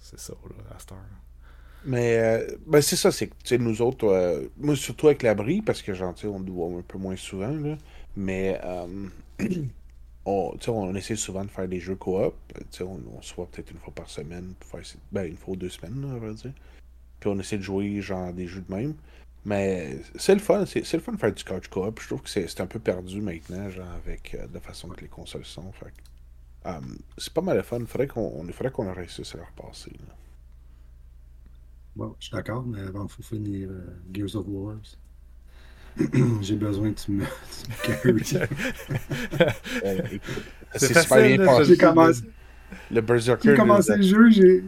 [0.00, 0.98] c'est ça, là, à cette heure.
[1.84, 5.22] Mais euh, ben c'est ça, c'est que tu sais, nous autres, euh, moi surtout avec
[5.24, 7.76] l'abri, parce que genre, on le voit un peu moins souvent, là,
[8.16, 8.86] mais euh,
[10.26, 12.34] on, on essaie souvent de faire des jeux coop.
[12.80, 15.56] On, on se voit peut-être une fois par semaine, pour faire, ben, une fois ou
[15.56, 16.52] deux semaines, on va dire.
[17.20, 18.94] Puis on essaie de jouer genre des jeux de même.
[19.44, 22.00] Mais c'est le fun, c'est le fun de faire du couch coop.
[22.00, 25.08] Je trouve que c'est un peu perdu maintenant, genre, avec euh, la façon que les
[25.08, 25.72] consoles sont.
[26.66, 26.80] Euh,
[27.18, 27.84] c'est pas mal le fun.
[27.86, 29.92] Faudrait qu'on on- faudrait qu'on réussisse à le repasser.
[30.06, 30.14] là.
[31.96, 34.76] Bon, je suis d'accord, mais avant, il faut finir euh, Gears of War.
[36.40, 37.24] J'ai besoin que tu me,
[37.84, 38.48] tu me carries.
[40.12, 41.64] Écoute, C'est super facile, bien passé.
[41.64, 42.22] J'ai commencé,
[42.90, 43.50] Le Berserker.
[43.50, 44.64] j'ai commencé le- jeu, j'ai.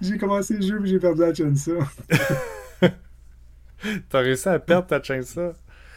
[0.00, 1.72] J'ai commencé le jeu et j'ai perdu la ça.
[4.08, 5.52] T'as réussi à perdre ta chainsaw?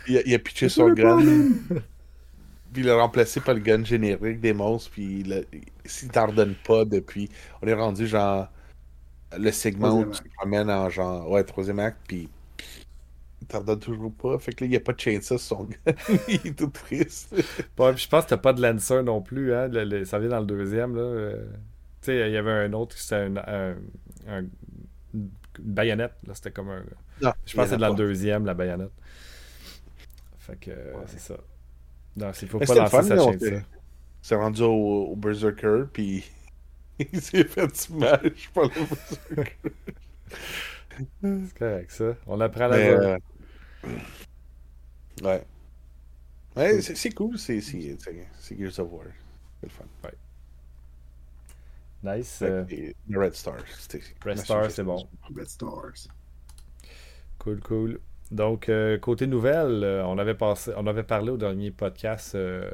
[0.07, 1.17] Il a, il a pitché son gun,
[2.73, 5.25] puis il l'a remplacé par le gun générique des monstres, puis
[5.85, 7.29] s'il t'ordonne pas depuis.
[7.61, 8.47] On est rendu genre.
[9.37, 11.29] Le segment où tu te promènes en genre.
[11.29, 12.29] Ouais, troisième acte, puis.
[13.49, 14.37] Il t'ordonne toujours pas.
[14.39, 15.93] Fait que là, il n'y a pas de chainsaw sur son gun.
[16.27, 17.29] il est tout triste.
[17.33, 17.43] Puis
[17.97, 19.67] je pense que t'as pas de Lancer non plus, hein.
[19.69, 21.01] le- le- ça vient dans le deuxième, là.
[21.01, 21.45] euh.
[22.01, 23.75] Tu sais, il y avait un autre, c'était un, un-
[24.27, 24.45] un-
[25.13, 25.29] une
[25.59, 26.33] baïonnette, là.
[26.35, 26.83] C'était comme un.
[27.21, 28.91] Non, Je pense que c'est dans le deuxième, la baïonnette.
[30.39, 31.37] Fait que, euh, c'est ça.
[32.17, 33.63] Non, il faut Mais pas lancer sa s'est-
[34.21, 36.25] C'est rendu au, au Berserker, puis
[36.99, 38.69] il s'est fait smash par le
[39.35, 39.71] Berserker.
[41.21, 42.15] C'est correct, ça.
[42.25, 42.99] On apprend la Mais, voie.
[43.05, 43.17] euh,
[45.23, 45.43] Ouais.
[46.55, 49.05] Ouais, c'est c'est cool, c'est c'est- c'est- c'est Gears of War.
[49.61, 49.85] C'est le fun.
[52.03, 52.39] Nice.
[52.43, 52.63] Euh,
[53.09, 53.57] le Red Star.
[54.23, 55.07] Red Star, c'est bon.
[55.35, 56.07] Red Stars.
[57.39, 57.99] Cool, cool.
[58.31, 62.69] Donc, euh, côté nouvelles, euh, on, avait passé, on avait parlé au dernier podcast euh,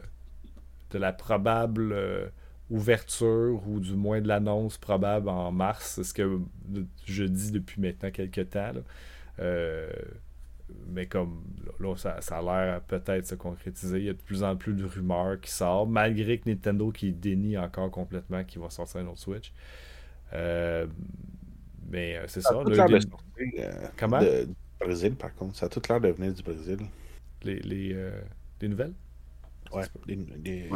[0.92, 2.28] de la probable euh,
[2.70, 5.94] ouverture ou du moins de l'annonce probable en mars.
[5.96, 6.40] C'est ce que
[7.06, 8.74] je dis depuis maintenant quelques temps.
[8.74, 8.82] là.
[10.88, 11.44] Mais comme
[11.80, 14.00] là, ça, ça a l'air peut-être se concrétiser.
[14.00, 17.12] Il y a de plus en plus de rumeurs qui sortent, malgré que Nintendo qui
[17.12, 19.52] dénie encore complètement qu'il va sortir un autre Switch.
[20.34, 20.88] Euh,
[21.90, 22.70] mais euh, c'est Ça a de
[23.38, 24.20] les- euh, Comment?
[24.22, 25.56] de- du Brésil, par contre.
[25.58, 26.78] Ça a tout l'air de venir du Brésil.
[27.44, 28.22] les, les, euh,
[28.62, 28.94] les nouvelles?
[29.74, 29.84] Ouais,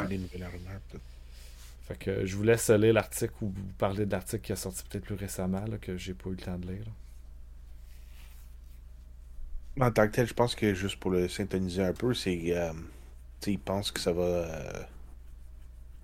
[0.08, 1.04] des nouvelles rumeurs, peut-être.
[1.84, 4.84] Fait que je vous laisse lire l'article ou vous parler de l'article qui est sorti
[4.84, 6.84] peut-être plus récemment, là, que j'ai pas eu le temps de lire.
[6.86, 6.92] là.
[9.80, 12.42] En tant que tel, je pense que juste pour le syntoniser un peu, c'est.
[12.48, 12.74] Euh,
[13.46, 14.24] ils pensent que ça va.
[14.24, 14.84] euh,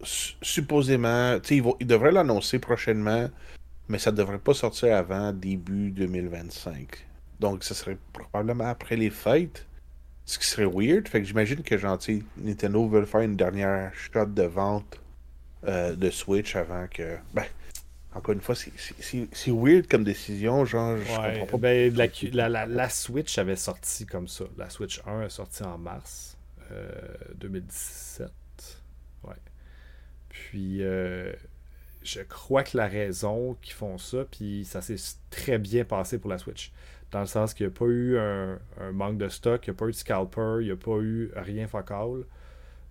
[0.03, 1.37] su- supposément.
[1.49, 3.29] Ils, vont- ils devraient l'annoncer prochainement,
[3.89, 7.05] mais ça devrait pas sortir avant début 2025.
[7.39, 9.65] Donc, ça serait probablement après les fêtes.
[10.25, 11.07] Ce qui serait weird.
[11.07, 14.99] Fait que j'imagine que, sais, Nintendo veut faire une dernière shot de vente
[15.65, 17.17] euh, de Switch avant que.
[17.33, 17.45] Ben,
[18.15, 18.71] encore une fois, c'est-
[19.51, 20.65] weird comme décision.
[20.65, 21.69] Genre, je Ouais, comprends pas.
[21.69, 24.45] ben, la, la, la- la Switch avait sorti comme ça.
[24.57, 26.37] La Switch 1 est sortie en mars
[26.71, 26.91] euh,
[27.35, 28.31] 2017.
[29.23, 29.33] Ouais.
[30.29, 31.33] Puis, euh,
[32.03, 34.95] je crois que la raison qu'ils font ça, puis ça s'est
[35.29, 36.71] très bien passé pour la Switch.
[37.11, 39.75] Dans le sens qu'il n'y a pas eu un, un manque de stock, il n'y
[39.75, 42.23] a pas eu de scalper, il n'y a pas eu rien focal.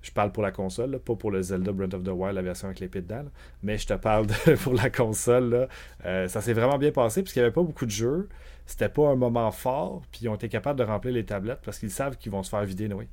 [0.03, 2.67] Je parle pour la console, pas pour le Zelda Breath of the Wild, la version
[2.67, 3.23] avec l'épée dedans.
[3.23, 3.31] là.
[3.63, 4.27] Mais je te parle
[4.63, 5.51] pour la console.
[5.51, 5.69] Là.
[6.05, 8.29] Euh, ça s'est vraiment bien passé puisqu'il n'y avait pas beaucoup de jeux.
[8.67, 10.03] C'était pas un moment fort.
[10.11, 12.51] Puis ils ont été capables de remplir les tablettes parce qu'ils savent qu'ils vont se
[12.51, 13.09] faire vider, Noé.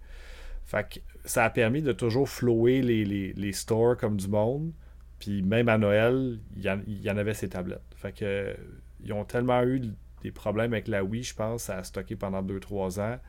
[0.65, 4.71] Fait que ça a permis de toujours flower les, les, les stores comme du monde.
[5.19, 7.82] Puis même à Noël, il y, en, il y en avait ces tablettes.
[7.95, 8.54] Fait que euh,
[9.02, 9.82] ils ont tellement eu
[10.23, 13.19] des problèmes avec la Wii, je pense, à stocker pendant 2-3 ans,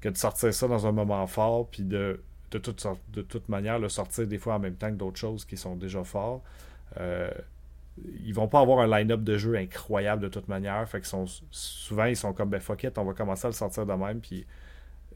[0.00, 3.48] que de sortir ça dans un moment fort, puis de, de, toute, sorte- de toute
[3.48, 6.42] manière le sortir des fois en même temps que d'autres choses qui sont déjà forts.
[6.98, 7.30] Euh,
[8.24, 10.88] ils vont pas avoir un line-up de jeux incroyable de toute manière.
[10.88, 13.86] Fait sont souvent ils sont comme ben fuck it, on va commencer à le sortir
[13.86, 14.46] de même, puis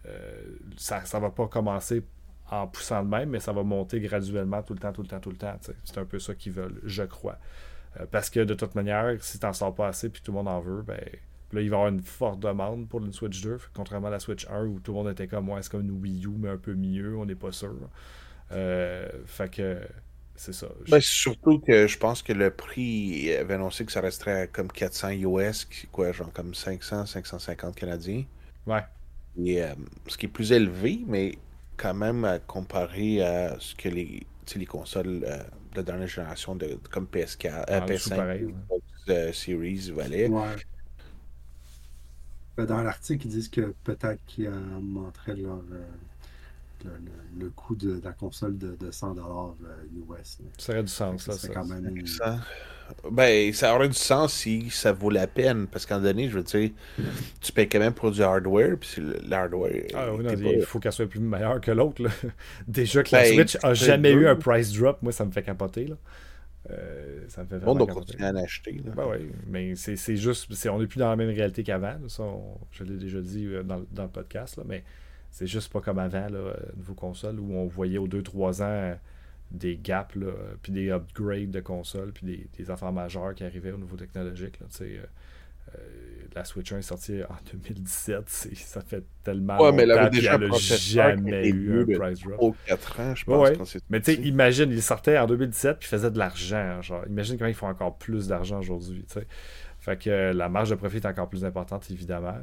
[0.06, 0.42] euh,
[0.76, 2.02] ça, ça va pas commencer
[2.50, 5.20] en poussant de même, mais ça va monter graduellement tout le temps, tout le temps,
[5.20, 5.56] tout le temps.
[5.84, 7.38] C'est un peu ça qu'ils veulent, je crois.
[8.00, 10.48] Euh, parce que de toute manière, si t'en sors pas assez puis tout le monde
[10.48, 11.00] en veut, ben
[11.54, 14.20] là, il va y avoir une forte demande pour une Switch 2, contrairement à la
[14.20, 16.50] Switch 1 où tout le monde était comme moi, c'est comme une Wii U, mais
[16.50, 17.74] un peu mieux, on n'est pas sûr.
[18.52, 19.78] Euh, fait que
[20.36, 20.66] c'est ça.
[20.88, 25.10] Ben, surtout que je pense que le prix avait annoncé que ça resterait comme 400
[25.10, 28.24] US, quoi, genre comme 500, 550 Canadiens.
[28.66, 28.82] Ouais.
[29.42, 29.74] Et, euh,
[30.08, 31.38] ce qui est plus élevé, mais
[31.76, 35.38] quand même comparé à ce que les, les consoles euh,
[35.74, 40.28] de dernière génération de, comme PS4, Ah, PS5, pareil, Xbox euh, Series valaient.
[40.28, 40.56] Ouais.
[42.56, 45.84] Ben, Dans l'article, ils disent que peut-être qu'ils augmenteraient leur, euh,
[46.84, 50.38] le, le- le coût de, de la console de, de 100$ euh, US.
[50.40, 50.46] là.
[50.58, 51.48] Ça aurait du sens, Ça ça.
[51.48, 51.94] quand même
[53.10, 56.42] ben, ça aurait du sens si ça vaut la peine, parce qu'en donné, je veux
[56.42, 56.70] dire,
[57.40, 59.72] tu payes quand même pour du hardware, puis si le le hardware.
[59.94, 62.02] Ah, oui, non, il faut qu'elle soit plus meilleure que l'autre.
[62.68, 65.42] Déjà que la Ben, Switch a jamais eu un price drop, moi ça me fait
[65.42, 65.86] capoter.
[65.86, 65.96] Là.
[66.70, 68.72] Euh, ça me fait Bon, vraiment donc à en acheter.
[68.84, 68.92] là.
[68.96, 71.88] Ben oui, mais c'est c'est juste, c'est- on n'est plus dans la même réalité qu'avant.
[71.92, 72.08] là.
[72.08, 74.82] Ça, on- je l'ai déjà dit euh, dans, dans le podcast, là, mais
[75.30, 78.64] c'est juste pas comme avant, là, euh, nouveau console, où on voyait aux 2-3 ans
[78.66, 78.94] euh,
[79.50, 83.72] des gaps, là, puis des upgrades de consoles, puis des, des affaires majeures qui arrivaient
[83.72, 84.58] au niveau technologique.
[84.60, 85.04] Là, euh,
[86.34, 90.10] la Switch 1 est sortie en 2017, c'est- ça fait tellement Ouais, mais elle avait
[90.10, 92.34] déjà elle a jamais eu un de price drop.
[92.36, 93.58] 3 ou 4 ans, je Ouais, pense.
[93.60, 93.66] ouais.
[93.66, 96.82] c'est Mais tu sais, imagine, il sortait en 2017 puis faisait de l'argent.
[96.82, 99.04] Genre, imagine comment ils font encore plus d'argent aujourd'hui.
[99.80, 102.36] Fait que euh, la marge de profit est encore plus importante, évidemment.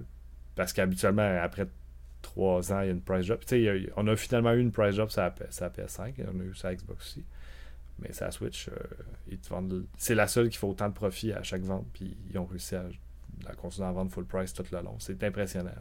[0.56, 1.68] Parce qu'habituellement, après
[2.22, 3.42] 3 ans, il y a une price drop.
[3.46, 6.14] Tu sais, on a finalement eu une price drop sur la, P- sur la PS5.
[6.34, 7.26] On a eu la Xbox aussi.
[8.00, 8.74] Mais la Switch, euh,
[9.30, 9.86] ils te vendent.
[9.98, 11.88] C'est la seule qui fait autant de profit à chaque vente.
[11.94, 12.84] Puis ils ont réussi à,
[13.50, 14.96] à continuer à vendre full price tout le long.
[15.00, 15.72] C'est impressionnant.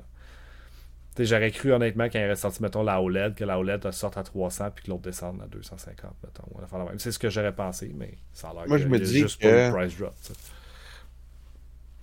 [1.18, 4.22] J'aurais cru honnêtement quand il aurait sorti, mettons, la OLED, que la OLED sorte à
[4.22, 6.98] 300 puis que l'autre descende à 250, mettons.
[6.98, 9.40] C'est ce que j'aurais pensé, mais ça a l'air Moi, que je me dis juste
[9.40, 10.14] que- pas de price drop.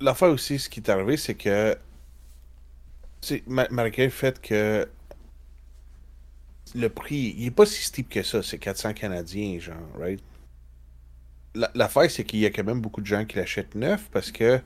[0.01, 1.75] L'affaire aussi, ce qui est arrivé, c'est que.
[3.47, 4.87] Malgré le fait que.
[6.75, 10.21] Le prix, il est pas si steep que ça, c'est 400 Canadiens, genre, right?
[11.55, 14.31] La- L'affaire, c'est qu'il y a quand même beaucoup de gens qui l'achètent neuf parce
[14.31, 14.59] que.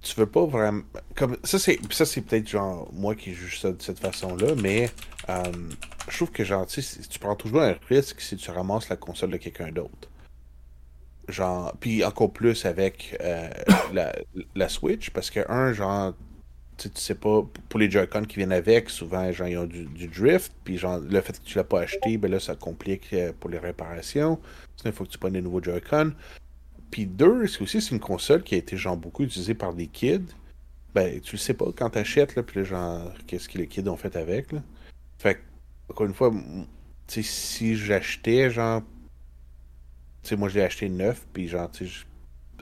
[0.00, 0.82] Tu veux pas vraiment.
[1.16, 4.90] Comme, ça, c'est ça c'est peut-être genre moi qui juge ça de cette façon-là, mais
[5.28, 5.42] euh,
[6.08, 9.36] je trouve que genre, tu prends toujours un risque si tu ramasses la console de
[9.36, 10.08] quelqu'un d'autre.
[11.28, 13.50] Genre, puis encore plus avec euh,
[13.92, 14.14] la,
[14.54, 16.14] la Switch, parce que, un, genre,
[16.78, 19.66] tu sais, tu sais pas, pour les Joy-Con qui viennent avec, souvent, genre, ils ont
[19.66, 22.54] du, du drift, puis genre, le fait que tu l'as pas acheté, ben là, ça
[22.54, 24.40] complique euh, pour les réparations.
[24.76, 26.12] Sinon, il faut que tu prennes des nouveaux Joy-Con.
[26.90, 29.86] Puis deux, c'est aussi, c'est une console qui a été, genre, beaucoup utilisée par des
[29.86, 30.24] kids.
[30.94, 33.96] Ben, tu le sais pas quand t'achètes, là, puis genre, qu'est-ce que les kids ont
[33.96, 34.62] fait avec, là.
[35.18, 35.40] Fait que,
[35.90, 36.32] encore une fois,
[37.06, 38.82] tu sais, si j'achetais, genre,
[40.22, 42.06] tu sais, moi, je l'ai acheté neuf, puis genre, tu sais,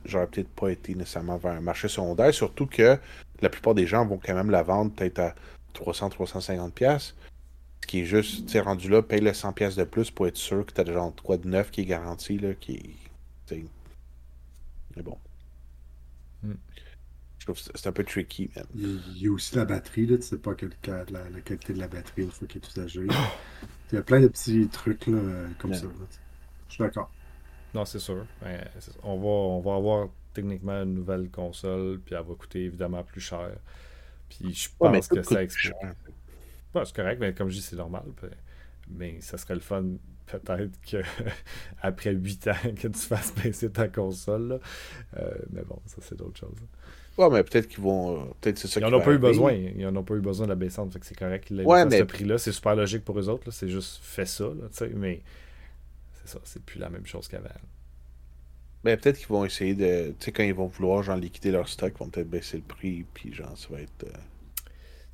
[0.05, 2.99] j'aurais peut-être pas été nécessairement vers un marché secondaire, surtout que
[3.41, 5.35] la plupart des gens vont quand même la vendre peut-être à
[5.75, 6.71] 300-350$.
[6.73, 7.15] piastres.
[7.83, 10.27] Ce qui est juste, tu sais, rendu là, paye le 100$ piastres de plus pour
[10.27, 12.97] être sûr que t'as genre quoi de neuf qui est garanti, là, qui.
[14.97, 15.19] Mais bon.
[16.43, 16.55] Hmm.
[17.39, 18.65] Je trouve que c'est un peu tricky, man.
[18.75, 21.05] Il y a- il y a aussi la batterie, là, tu sais pas quelle, la,
[21.31, 23.07] la qualité de la batterie une fois qu'elle est usagée.
[23.93, 25.21] Il y a plein de petits trucs là,
[25.59, 25.77] comme Ouais.
[25.77, 25.87] ça.
[25.87, 25.93] là.
[26.69, 27.09] Je suis d'accord.
[27.73, 28.27] Non, c'est sûr.
[28.43, 28.69] Ben,
[29.05, 33.21] on, va, on va avoir techniquement une nouvelle console, puis elle va coûter évidemment plus
[33.21, 33.51] cher.
[34.29, 35.73] Puis je pense que ça explique.
[36.75, 38.03] Ouais, c'est correct, mais comme je dis, c'est normal.
[38.17, 38.29] puis-
[38.91, 39.85] Mais ça serait le fun,
[40.27, 41.03] peut-être, que
[41.83, 44.49] après 8 ans, que tu fasses baisser ta console.
[44.49, 44.59] là.
[45.19, 46.57] Euh, mais bon, ça, c'est d'autres choses.
[47.19, 48.21] Ouais, mais peut-être qu'ils vont.
[48.21, 49.53] euh, Peut-être c'est ça Ils n'en ont pas eu besoin.
[49.53, 50.93] Ils n'en ont pas eu besoin de la baissante.
[50.93, 52.37] Fait que c'est correct Ouais, mais- ce prix-là.
[52.39, 53.51] C'est super logique pour eux autres.
[53.51, 54.45] C'est juste fait ça.
[54.45, 55.23] Là, mais
[56.13, 56.39] c'est ça.
[56.45, 57.49] C'est plus la même chose qu'avant.
[58.85, 60.11] Ben, peut-être qu'ils vont essayer de.
[60.21, 62.63] Tu sais, quand ils vont vouloir, genre, liquider leur stock, ils vont peut-être baisser le
[62.63, 64.05] prix, puis genre, ça va être.
[64.05, 64.11] euh,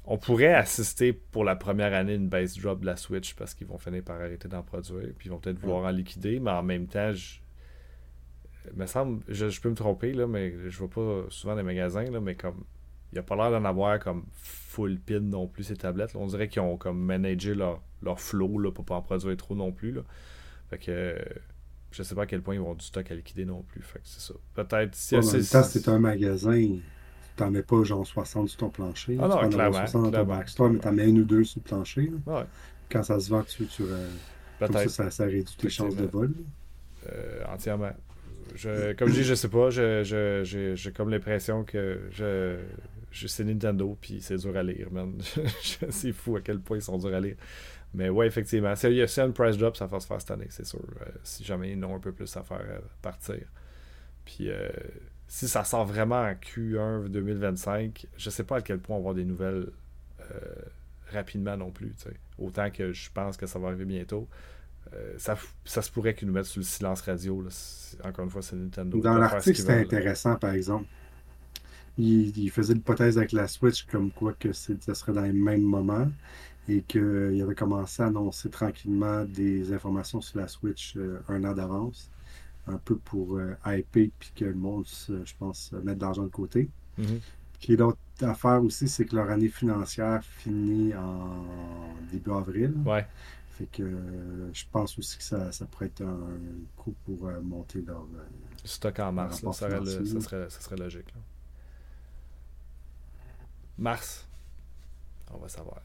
[0.04, 3.66] On pourrait assister pour la première année une baisse drop de la Switch parce qu'ils
[3.68, 5.10] vont finir par arrêter d'en produire.
[5.16, 6.40] Puis ils vont peut-être vouloir en liquider.
[6.40, 7.38] Mais en même temps, je.
[8.72, 11.62] il me semble, je, je peux me tromper, là, mais je vois pas souvent des
[11.62, 12.64] magasins, là, mais comme.
[13.12, 16.14] Il n'y a pas l'air d'en avoir comme full pin non plus ces tablettes.
[16.14, 16.20] là.
[16.20, 19.54] On dirait qu'ils ont comme managé leur, leur flow là, pour pas en produire trop
[19.54, 19.92] non plus.
[19.92, 20.00] Là.
[20.70, 21.22] Fait que
[21.90, 23.82] je sais pas à quel point ils vont du stock à liquider non plus.
[23.82, 24.32] Fait que c'est ça.
[24.54, 26.78] Peut-être si Ouais, c'est- un magasin,
[27.36, 29.16] t'en mets pas genre 60 sur ton plancher.
[29.20, 31.24] Ah non, tu en avoir clairement, 60 dans ton backstore, mais t'en mets une ou
[31.24, 32.12] deux sur le plancher.
[32.26, 32.44] Ouais,
[32.90, 34.08] Quand ça se vend, tu, tu, euh,
[34.58, 36.32] comme ça, ça, ça réduit tes chances de vol.
[37.10, 37.92] Euh, entièrement.
[38.54, 39.70] Je, comme je dis, je sais pas.
[39.70, 42.58] je- je- J'ai comme l'impression que je,
[43.10, 45.14] je- c'est Nintendo, puis c'est dur à lire, man.
[45.90, 47.36] C'est fou à quel point ils sont durs à lire.
[47.94, 48.74] Mais ouais, effectivement.
[48.76, 50.80] S'il y a une price drop, ça va se faire cette année, c'est sûr.
[51.00, 53.40] Euh, si jamais ils ont un peu plus à faire euh, partir.
[54.24, 54.68] Puis euh,
[55.32, 59.02] si ça sort vraiment en Q1 2025, je sais pas à quel point on va
[59.02, 59.70] avoir des nouvelles
[60.20, 60.24] euh,
[61.10, 61.94] rapidement non plus.
[62.38, 64.28] Autant que je pense que ça va arriver bientôt.
[64.92, 67.42] Euh, ça, ça, se pourrait qu'ils nous mettent sur le silence radio.
[68.04, 69.00] Encore une fois, c'est Nintendo.
[69.00, 70.84] Dans l'article, c'était intéressant, par exemple.
[71.96, 75.62] Il, il faisait l'hypothèse avec la Switch comme quoi que ça serait dans les mêmes
[75.62, 76.10] moments
[76.68, 80.94] et qu'il avait commencé à annoncer tranquillement des informations sur la Switch
[81.28, 82.10] un an d'avance
[82.66, 86.28] un peu pour euh, hyper puis que le monde, je pense, mette de l'argent de
[86.28, 86.68] côté.
[86.98, 87.04] Mm
[87.60, 91.44] Puis l'autre affaire aussi, c'est que leur année financière finit en
[92.10, 92.74] début avril.
[92.84, 93.06] Ouais.
[93.52, 96.30] Fait que euh, je pense aussi que ça, ça pourrait être un
[96.76, 98.06] coup pour euh, monter leur.
[98.64, 101.12] Stock en mars, ça, serait ça, serait, ça, serait, logique.
[103.76, 104.26] Mars,
[105.32, 105.82] on va savoir.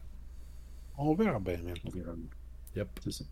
[0.96, 1.76] On verra bien, même.
[1.84, 2.28] On verra bien.
[2.76, 3.00] Yep.
[3.04, 3.24] C'est ça.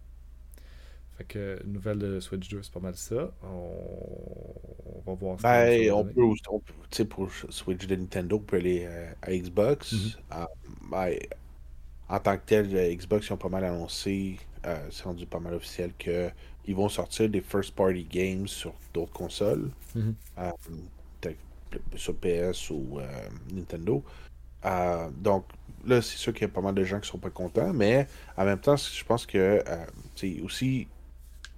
[1.17, 3.31] Fait que nouvelle de Switch 2, c'est pas mal ça.
[3.43, 6.13] On, va voir ben, on peut,
[6.91, 9.95] tu sais, pour Switch de Nintendo, on peut aller euh, à Xbox.
[9.95, 10.17] Mm-hmm.
[10.31, 10.47] Ah,
[10.91, 11.17] ben,
[12.11, 15.41] en tant que tel, euh, Xbox, ils ont pas mal annoncé, euh, c'est rendu pas
[15.41, 21.35] mal officiel, qu'ils vont sortir des first party games sur d'autres consoles, mm-hmm.
[21.95, 23.01] sur PS ou
[23.55, 24.05] Nintendo.
[25.23, 25.47] donc,
[25.87, 28.07] là, c'est sûr qu'il y a pas mal de gens qui sont pas contents, mais
[28.37, 29.65] en même temps, je pense que,
[30.15, 30.89] c'est aussi,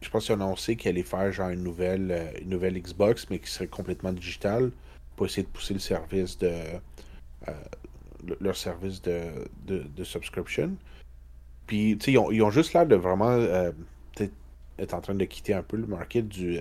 [0.00, 3.26] je pense qu'ils ont annoncé qu'ils allaient faire genre une nouvelle, euh, une nouvelle Xbox,
[3.30, 4.70] mais qui serait complètement digitale
[5.16, 6.52] pour essayer de pousser le service de.
[7.48, 7.52] Euh,
[8.40, 10.76] leur service de, de, subscription.
[11.68, 13.70] Puis, tu sais, ils ont, ils ont, juste l'air de vraiment euh,
[14.76, 16.58] être en train de quitter un peu le market du,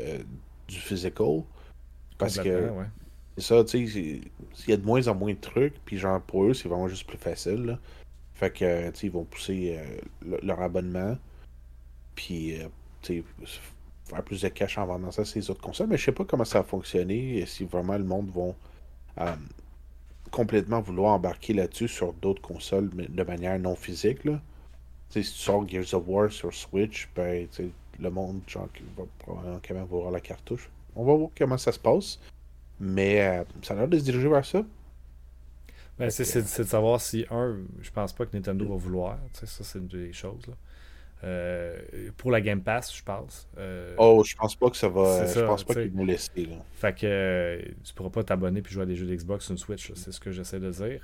[0.68, 1.42] du physical.
[2.20, 2.72] Parce que.
[3.38, 4.22] C'est ça, tu sais,
[4.68, 6.88] il y a de moins en moins de trucs, puis genre pour eux, c'est vraiment
[6.88, 7.78] juste plus facile.
[8.36, 9.80] Fait que, tu sais, ils vont pousser
[10.44, 11.18] leur abonnement,
[12.16, 12.60] puis
[13.04, 15.88] faire plus de cash en vendant ça ces autres consoles.
[15.88, 19.36] Mais je sais pas comment ça va fonctionner et si vraiment le monde va euh,
[20.32, 24.24] complètement vouloir embarquer là-dessus sur d'autres consoles mais de manière non physique.
[24.26, 24.40] Là.
[25.10, 27.48] si tu sors Gears of War sur Switch, ben,
[28.00, 30.70] le monde genre, va probablement quand même voir la cartouche.
[30.96, 32.20] On va voir comment ça se passe.
[32.80, 34.64] Mais euh, ça a l'air de se diriger vers ça.
[35.98, 39.18] Ben, c'est de savoir si, un, je pense pas que Nintendo va vouloir.
[39.34, 40.46] Ça, c'est une des choses.
[40.48, 40.54] Là.
[41.24, 41.80] Euh,
[42.16, 43.48] pour la Game Pass, je pense.
[43.58, 45.26] Euh, oh, je pense pas que ça va.
[45.26, 46.46] je pense pas qu'ils vont laisser.
[46.46, 46.58] Là.
[46.74, 49.58] Fait que euh, tu pourras pas t'abonner puis jouer à des jeux d'Xbox sur une
[49.58, 51.02] Switch, c'est ce que j'essaie de dire.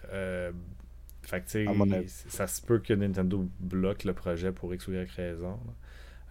[1.24, 4.94] fait que tu sais, ça se peut que Nintendo bloque le projet pour X ou
[4.94, 5.60] Y raison.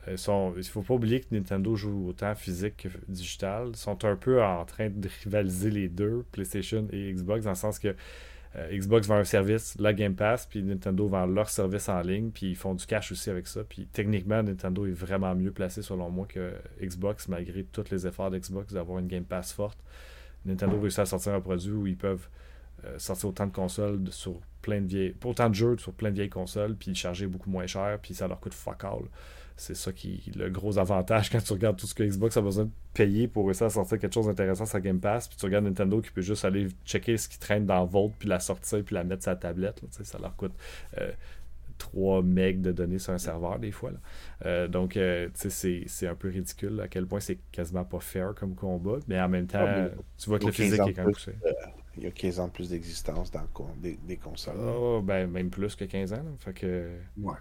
[0.07, 3.71] il ne faut pas oublier que Nintendo joue autant physique que digital.
[3.71, 7.57] Ils sont un peu en train de rivaliser les deux, PlayStation et Xbox, dans le
[7.57, 7.97] sens que
[8.57, 12.31] euh, Xbox vend un service, la Game Pass, puis Nintendo vend leur service en ligne,
[12.31, 13.65] puis ils font du cash aussi avec ça.
[13.65, 18.31] Puis techniquement, Nintendo est vraiment mieux placé selon moi que Xbox, malgré tous les efforts
[18.31, 19.79] d'Xbox d'avoir une Game Pass forte.
[20.45, 22.29] Nintendo réussit à sortir un produit où ils peuvent
[22.85, 25.15] euh, sortir autant de consoles sur plein de vieilles.
[25.25, 28.29] autant de jeux sur plein de vieilles consoles, puis charger beaucoup moins cher, puis ça
[28.29, 29.05] leur coûte fuck all.
[29.57, 32.41] C'est ça qui est le gros avantage quand tu regardes tout ce que Xbox a
[32.41, 35.29] besoin de payer pour réussir à sortir quelque chose d'intéressant sur Game Pass.
[35.29, 38.29] Puis tu regardes Nintendo qui peut juste aller checker ce qui traîne dans Vault, puis
[38.29, 39.83] la sortir, puis la mettre sur la tablette.
[39.91, 40.53] ça leur coûte
[41.79, 43.93] 3 euh, megs de données sur un serveur des fois.
[44.45, 48.55] Euh, donc, euh, c'est un peu ridicule à quel point c'est quasiment pas fair comme
[48.55, 48.99] combat.
[49.09, 49.89] Mais en même temps, ah,
[50.19, 51.35] tu vois que le physique est quand même poussé.
[51.97, 53.43] il y a 15 ans de plus d'existence dans
[53.81, 54.57] des, des consoles.
[54.59, 56.25] Oh, ben, même plus que 15 ans.
[56.39, 56.91] Fait que...
[57.19, 57.35] Ouais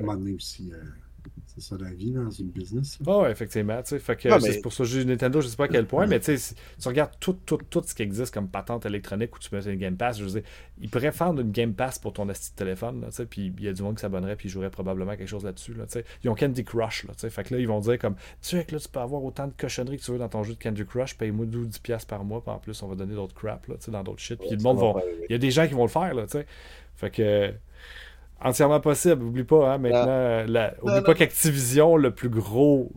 [0.00, 0.76] un moment donné aussi, euh,
[1.46, 2.98] c'est ça la vie dans une business.
[3.06, 3.82] Oh, effectivement.
[3.82, 6.20] Fait que c'est pour ça que je Nintendo, je sais pas à quel point, mais
[6.20, 9.54] tu sais, tu regardes tout, tout, tout ce qui existe comme patente électronique où tu
[9.54, 10.42] mets une Game Pass, je veux dire,
[10.80, 13.72] ils pourraient faire une Game Pass pour ton asti de téléphone, puis il y a
[13.72, 15.74] du monde qui s'abonnerait puis jouerait probablement quelque chose là-dessus.
[15.74, 15.84] Là,
[16.22, 18.74] ils ont Candy Crush, là, fait que là, ils vont dire comme, tu sais que
[18.74, 20.84] là, tu peux avoir autant de cochonneries que tu veux dans ton jeu de Candy
[20.86, 24.02] Crush, paye-moi 12$ par mois, puis en plus, on va donner d'autres crap, là, dans
[24.04, 24.38] d'autres shit.
[24.38, 25.02] Puis le monde vont.
[25.28, 26.46] Il y a des gens qui vont le faire, là, tu sais.
[26.94, 27.54] Fait que
[28.40, 29.22] entièrement possible.
[29.22, 30.74] Oublie pas, hein, maintenant, la...
[30.82, 32.90] oublie pas qu'Activision, le plus gros,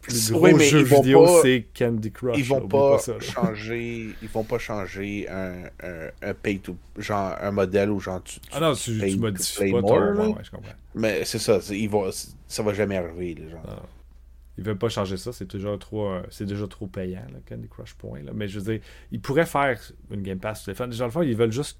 [0.00, 2.38] plus gros jeu vidéo, c'est Candy Crush.
[2.38, 5.64] Ils vont pas, changer, ils vont pas changer un,
[6.22, 9.80] un, pay to, genre un modèle où genre tu, ah non, tu, tu modifies pas
[9.82, 10.72] ton, ouais, je comprends.
[10.94, 12.10] Mais c'est ça, ils vont,
[12.46, 13.62] ça va jamais arriver, les gens.
[13.66, 13.82] Ah.
[14.58, 17.68] Ils veulent pas changer ça, c'est toujours trop, euh, c'est déjà trop payant, le Candy
[17.68, 18.24] Crush Point.
[18.24, 18.32] Là.
[18.34, 20.90] Mais je veux dire, ils pourraient faire une Game Pass sur téléphone.
[20.90, 21.78] Déjà, le fond, ils veulent juste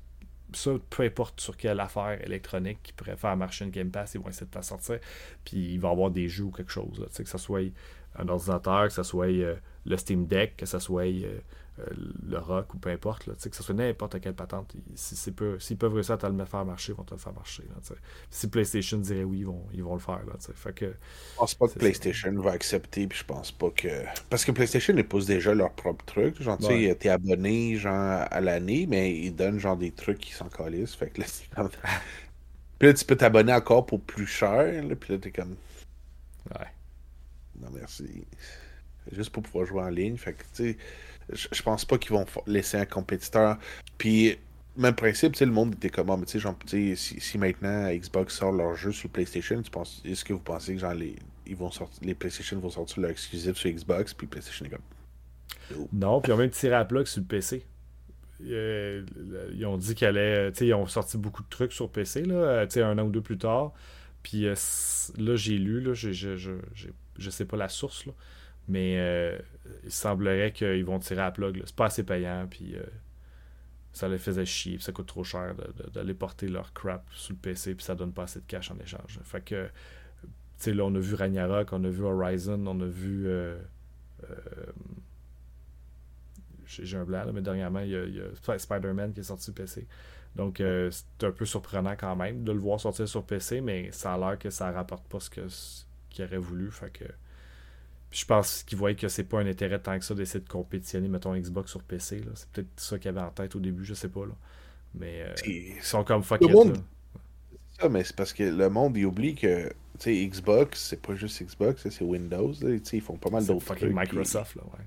[0.52, 4.20] ça, peu importe sur quelle affaire électronique qui pourrait faire marcher une Game Pass, ils
[4.20, 4.98] vont essayer de t'en sortir.
[5.44, 7.06] Puis il va y avoir des jeux ou quelque chose.
[7.14, 7.70] Que ce soit
[8.16, 11.38] un ordinateur, que ce soit euh, le Steam Deck, que ce soit euh,
[12.28, 16.14] le rock ou peu importe, là, que ce soit n'importe quelle patente, s'ils peuvent réussir
[16.14, 17.64] à te le faire marcher, ils vont te le faire marcher.
[17.68, 17.96] Là,
[18.30, 20.20] si PlayStation dirait oui, ils vont, ils vont le faire.
[20.26, 23.88] Là, fait que, je pense pas que PlayStation va accepter, puis je pense pas que.
[24.30, 26.40] Parce que PlayStation ils poussent déjà leur propre truc.
[26.42, 30.32] Genre, tu sais, t'es abonné genre, à l'année, mais ils donnent genre des trucs qui
[30.32, 30.94] s'en calissent.
[30.94, 31.26] Fait que là,
[32.78, 34.82] Puis là, tu peux t'abonner encore pour plus cher.
[34.84, 35.56] Là, puis là, t'es comme.
[36.50, 36.66] Ouais.
[37.60, 38.24] Non, merci.
[39.12, 40.16] Juste pour pouvoir jouer en ligne.
[40.16, 40.76] Fait que, tu sais
[41.32, 43.58] je pense pas qu'ils vont laisser un compétiteur.
[43.98, 44.38] Puis,
[44.76, 48.36] même principe, tu sais, le monde était comment, mais tu sais, si, si, maintenant Xbox
[48.36, 51.56] sort leur jeu sur PlayStation, tu penses, est-ce que vous pensez que genre les, ils
[51.56, 55.86] vont sortir, les PlayStation vont sortir leur exclusif sur Xbox, puis PlayStation est comme.
[55.92, 57.64] Non, puis ils ont même tiré à plug sur le PC.
[58.46, 59.04] Euh,
[59.52, 60.50] ils ont dit qu'ils allaient.
[60.60, 63.38] Ils ont sorti beaucoup de trucs sur PC, là, euh, un an ou deux plus
[63.38, 63.72] tard.
[64.22, 64.54] Puis euh,
[65.18, 68.12] là, j'ai lu, là, je, je, sais pas la source, là,
[68.68, 69.38] mais euh,
[69.84, 71.62] il semblerait qu'ils vont tirer à plug.
[71.64, 72.82] C'est pas assez payant, puis euh,
[73.92, 75.54] ça les faisait chier, ça coûte trop cher
[75.92, 78.78] d'aller porter leur crap sous le PC, puis ça donne pas assez de cash en
[78.78, 79.18] échange.
[79.24, 79.66] Fait que,
[80.22, 83.26] tu sais, là, on a vu Ragnarok, on a vu Horizon, on a vu.
[83.26, 83.56] Euh,
[86.66, 89.86] j'ai un blanc, mais dernièrement, il y a, Spider-Man qui est sorti sur PC.
[90.36, 94.12] Donc, c'est un peu surprenant quand même de le voir sortir sur PC, mais ça
[94.12, 96.70] a l'air que ça rapporte pas ce qu'il aurait voulu.
[98.10, 101.08] Je pense qu'ils voyaient que c'est pas un intérêt tant que ça d'essayer de compétitionner,
[101.08, 102.22] mettons, Xbox sur PC.
[102.34, 104.24] C'est peut-être ça qu'ils avaient en tête au début, je sais pas.
[104.24, 104.32] Là.
[104.94, 106.78] Mais euh, ils sont comme fuck it, monde...
[107.74, 109.70] C'est ça, mais c'est parce que le monde, il oublie que
[110.06, 112.52] Xbox, c'est pas juste Xbox, c'est Windows.
[112.54, 113.94] ils font pas mal d'autres trucs.
[113.94, 114.84] Microsoft, là, ouais.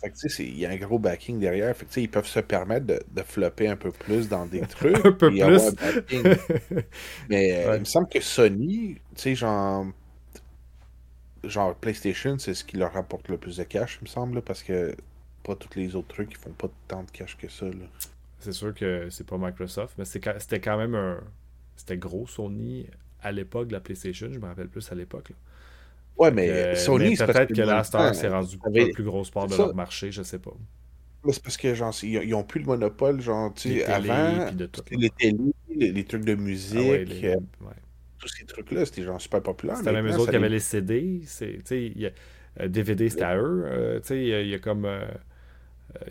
[0.00, 1.76] Fait que, il y a un gros backing derrière.
[1.76, 4.96] Fait que, ils peuvent se permettre de, de, flopper un peu plus dans des trucs.
[4.96, 5.40] un peu plus.
[7.28, 9.86] Mais euh, il me semble que Sony, tu sais, genre,
[11.44, 14.62] genre PlayStation, c'est ce qui leur rapporte le plus de cash, il me semble, parce
[14.62, 14.94] que
[15.42, 17.66] pas tous les autres trucs, ils font pas tant de cash que ça.
[18.38, 21.20] C'est sûr que c'est pas Microsoft, mais c'était quand même un.
[21.76, 22.86] C'était gros Sony
[23.22, 25.32] à l'époque de la PlayStation, je me rappelle plus à l'époque.
[26.16, 29.56] Ouais, mais Sony, c'est peut-être que, la Star s'est rendu le plus grosse part de
[29.56, 30.52] leur marché, je sais pas.
[31.24, 34.64] Mais c'est parce que genre ils, ont plus le monopole, genre tu sais, avant de
[34.66, 37.26] tout, les télé, les, trucs de musique.
[37.62, 37.66] Ah
[38.20, 39.78] tous ces trucs-là, c'était genre super populaire.
[39.78, 41.22] C'était même eux autres qui avaient les CD.
[41.70, 43.64] Y a, DVD, c'était à eux.
[43.66, 44.84] Euh, il y, y, a comme.
[44.84, 45.06] Euh,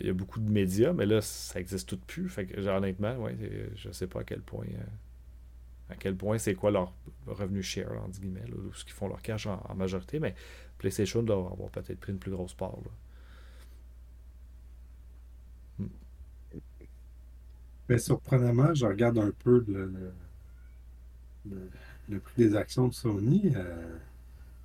[0.00, 2.28] il y a beaucoup de médias, mais là, ça n'existe tout plus.
[2.28, 3.36] Fait que, genre, honnêtement, ouais,
[3.76, 4.66] je sais pas à quel point.
[4.66, 4.84] Euh,
[5.90, 6.92] à quel point c'est quoi leur
[7.26, 10.34] revenu share, entre guillemets, là, ce qu'ils font leur cash en, majorité, mais
[10.78, 12.76] PlayStation doit avoir peut-être pris une plus grosse part.
[15.78, 15.88] Hmm.
[17.88, 20.12] Mais surprenamment, je regarde un peu le,
[21.50, 21.70] le
[22.18, 23.96] prix des actions de Sony euh,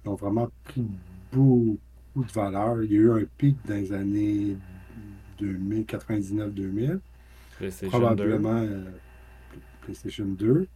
[0.05, 0.85] ont vraiment pris
[1.31, 1.77] beaucoup
[2.15, 2.83] de valeur.
[2.83, 4.57] Il y a eu un pic dans les années
[5.39, 6.99] 2099-2000.
[7.87, 8.83] Probablement euh,
[9.81, 10.67] PlayStation 2.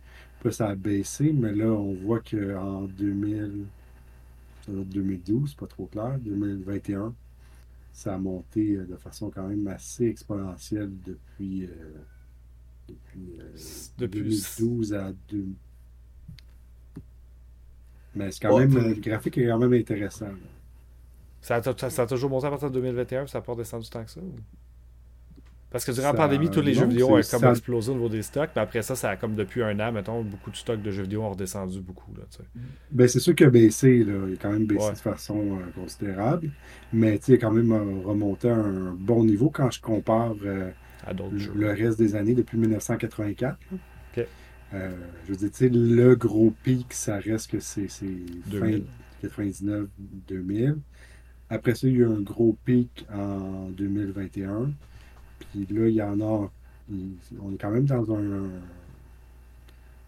[0.41, 3.65] Puis ça a baissé, mais là, on voit qu'en 2000,
[4.67, 7.13] 2012, pas trop clair, 2021,
[7.91, 11.67] ça a monté euh, de façon quand même assez exponentielle depuis,
[12.87, 13.39] depuis,
[13.97, 15.55] depuis 2012 à 2000.
[18.15, 20.27] Mais c'est quand même, le graphique est quand même intéressant.
[21.41, 24.03] Ça a, ça, a, toujours monté à partir de 2021, ça n'a pas descendu tant
[24.03, 24.19] que ça
[25.71, 28.23] Parce que durant la pandémie, tous les jeux vidéo ont comme explosé au niveau des
[28.23, 30.91] stocks, mais après ça, ça a comme depuis un an, mettons, beaucoup de stocks de
[30.91, 32.13] jeux vidéo ont redescendu beaucoup.
[32.15, 32.23] Là,
[32.91, 34.13] ben, c'est sûr qu'il a baissé, là.
[34.27, 36.51] il a quand même baissé de façon euh, considérable,
[36.91, 40.71] mais il a quand même euh, remonté à un bon niveau quand je compare euh,
[41.07, 43.57] à le, le reste des années depuis 1984.
[44.73, 44.91] Euh,
[45.25, 48.79] je veux dire, tu sais, le gros pic, ça reste que c'est fin
[49.23, 50.77] 99-2000.
[51.49, 54.71] Après ça, il y a eu un gros pic en 2021.
[55.39, 56.51] Puis là, il y en a.
[57.41, 58.49] on est quand même dans un.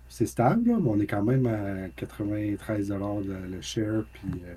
[0.08, 4.04] c'est stable, mais on est quand même à 93 le, le share.
[4.14, 4.54] Puis, euh,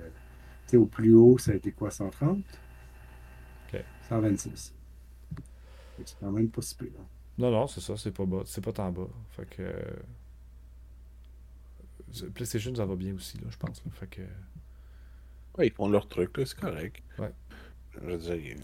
[0.67, 2.43] tu sais, au plus haut, ça a été quoi, 130
[3.73, 3.83] OK.
[4.09, 4.73] 126.
[6.05, 6.89] C'est quand même pas si peu.
[7.37, 8.43] Non, non, c'est ça, c'est pas bas.
[8.45, 9.09] C'est pas tant bas.
[9.31, 9.61] Fait que.
[9.61, 9.95] Euh,
[12.33, 13.83] PlayStation, ça va bien aussi, là, je pense.
[13.91, 14.21] Fait que.
[15.57, 17.03] Ouais, ils font leur truc, là, c'est correct.
[17.19, 17.33] Ouais.
[17.93, 18.35] Je veux dire.
[18.35, 18.61] Ils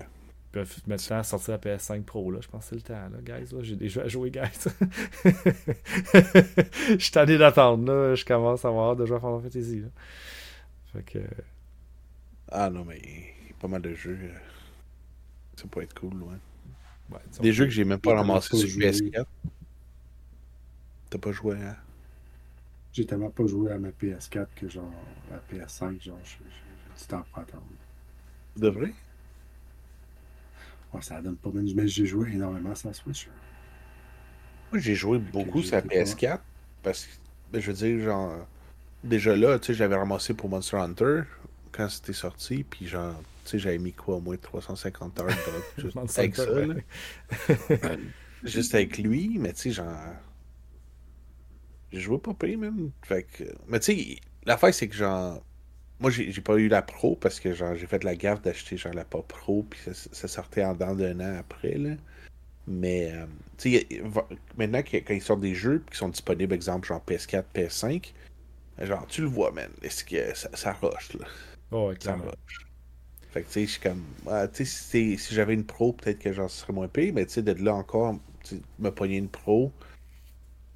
[0.51, 2.39] peuvent maintenant sortir la PS5 Pro, là.
[2.41, 3.53] Je pense que c'est le temps, là, guys.
[3.53, 3.61] Là.
[3.61, 4.69] J'ai des jeux à jouer, guys.
[5.23, 8.15] Je suis tanné d'attendre, là.
[8.15, 9.89] Je commence à avoir de jouer à Final Fantasy, là.
[10.93, 11.19] Fait que.
[12.49, 14.17] Ah non, mais il y a pas mal de jeux.
[14.21, 14.37] Euh,
[15.55, 16.37] ça peut être cool, loin.
[17.41, 19.25] Des jeux que j'ai même pas ramassé sur PS4.
[21.09, 21.77] T'as pas joué à.
[22.93, 24.91] J'ai tellement pas joué à ma PS4 que genre
[25.31, 26.37] à PS5, genre j'ai
[27.01, 27.63] du temps pour attendre.
[28.57, 28.93] De vrai?
[30.93, 31.65] Ouais, ça donne pas mal.
[31.75, 33.27] Mais j'ai joué énormément sur la Switch.
[34.71, 36.03] Moi, j'ai joué beaucoup sur la été pas.
[36.03, 36.39] PS4.
[36.83, 37.11] Parce que,
[37.51, 38.47] ben, je veux dire, genre.
[39.03, 41.21] Déjà là, tu sais, j'avais ramassé pour Monster Hunter
[41.71, 42.63] quand c'était sorti.
[42.63, 43.21] Puis, genre,
[43.51, 46.85] sais, j'avais mis quoi, au moins 350 heures de juste avec ça, ouais.
[48.43, 49.95] Juste avec lui, mais tu sais, genre.
[51.91, 52.91] J'ai joué pas pire, même.
[53.03, 53.43] Fait que.
[53.67, 55.43] Mais tu sais, l'affaire, c'est que genre.
[55.99, 58.95] Moi, j'ai pas eu la pro parce que genre j'ai fait la gaffe d'acheter genre
[58.95, 61.91] la pas pro, puis ça, ça sortait en dedans d'un an après, là.
[62.67, 63.25] Mais, euh,
[63.57, 63.87] tu sais,
[64.57, 68.13] maintenant, quand ils sortent des jeux qui sont disponibles, exemple, genre PS4, PS5,
[68.79, 69.69] genre, tu le vois, man.
[69.81, 71.27] Est-ce que ça, ça rush, là?
[71.71, 72.70] Oh, ouais, Ça rush.
[73.31, 74.03] Fait que, tu sais, je suis comme.
[74.27, 77.25] ah, tu sais, si, j'avais une pro, peut-être que genre, ce serait moins pire, mais
[77.25, 78.15] tu sais, d'être là encore,
[78.79, 79.71] me pogner une pro,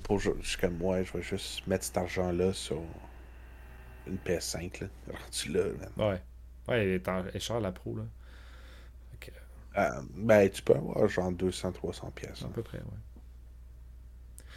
[0.04, 2.82] pour, je suis comme, ouais, je vais juste mettre cet argent-là sur
[4.08, 4.88] une PS5, là.
[5.08, 5.90] Rendu là, man.
[5.98, 6.22] Ouais.
[6.68, 8.04] Ouais, elle est, en- elle est chère la pro, là.
[9.78, 12.44] Euh, ben, tu peux avoir genre 200-300 pièces.
[12.44, 12.84] à peu près, ouais.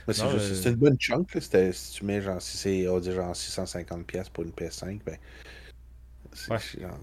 [0.07, 1.72] Mais c'est euh, c'est une bonne chunk, là.
[1.72, 5.18] Si tu mets genre, si c'est, on genre 650 pièces pour une PS5, ben,
[6.32, 6.59] c'est Ouais.
[6.80, 6.99] genre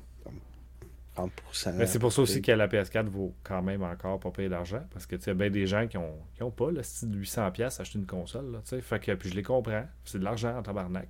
[1.16, 1.74] 30%.
[1.76, 4.82] Mais c'est pour ça aussi que la PS4 vaut quand même encore pas payer d'argent.
[4.92, 7.18] Parce que tu sais, bien des gens qui ont, qui ont pas le style de
[7.18, 8.52] 800$ acheter une console.
[8.52, 8.82] Là, tu sais.
[8.82, 9.86] fait que, puis je les comprends.
[10.04, 11.10] C'est de l'argent en tabarnak.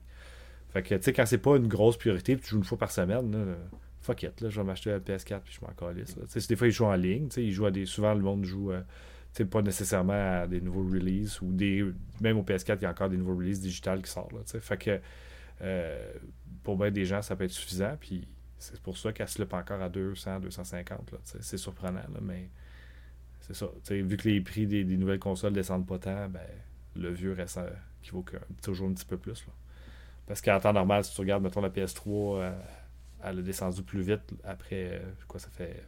[0.69, 2.77] Fait que tu sais, quand c'est pas une grosse priorité, puis tu joues une fois
[2.77, 3.55] par semaine, là,
[4.01, 6.15] fuck it, là, je vais m'acheter la PS4 puis je m'en calisse.
[6.47, 7.85] des fois ils jouent en ligne, tu sais, ils jouent à des.
[7.85, 8.71] Souvent le monde joue.
[8.71, 8.81] euh,
[9.33, 11.83] tu sais, pas nécessairement à des nouveaux releases ou des.
[12.21, 14.31] Même au PS4, il y a encore des nouveaux releases digitales qui sortent.
[14.31, 14.59] Là, tu sais.
[14.61, 14.99] fait que
[15.61, 16.13] euh,
[16.63, 17.97] pour bien des gens, ça peut être suffisant.
[17.99, 18.27] Puis
[18.73, 21.11] c'est pour ça qu'elle slip encore à 200, 250.
[21.11, 21.37] Là, tu sais.
[21.41, 22.49] c'est surprenant, là, mais
[23.41, 23.67] c'est ça.
[23.89, 26.41] Vu que les prix des, nouvelles consoles descendent pas tant, ben,
[26.95, 27.69] le vieux reste euh,
[28.01, 28.25] qui vaut
[28.61, 29.45] toujours un petit peu plus.
[29.45, 29.53] Là.
[30.27, 32.51] Parce qu'en temps normal, si tu regardes, mettons, la PS3, euh,
[33.23, 35.83] elle a descendu plus vite après, euh, quoi, ça fait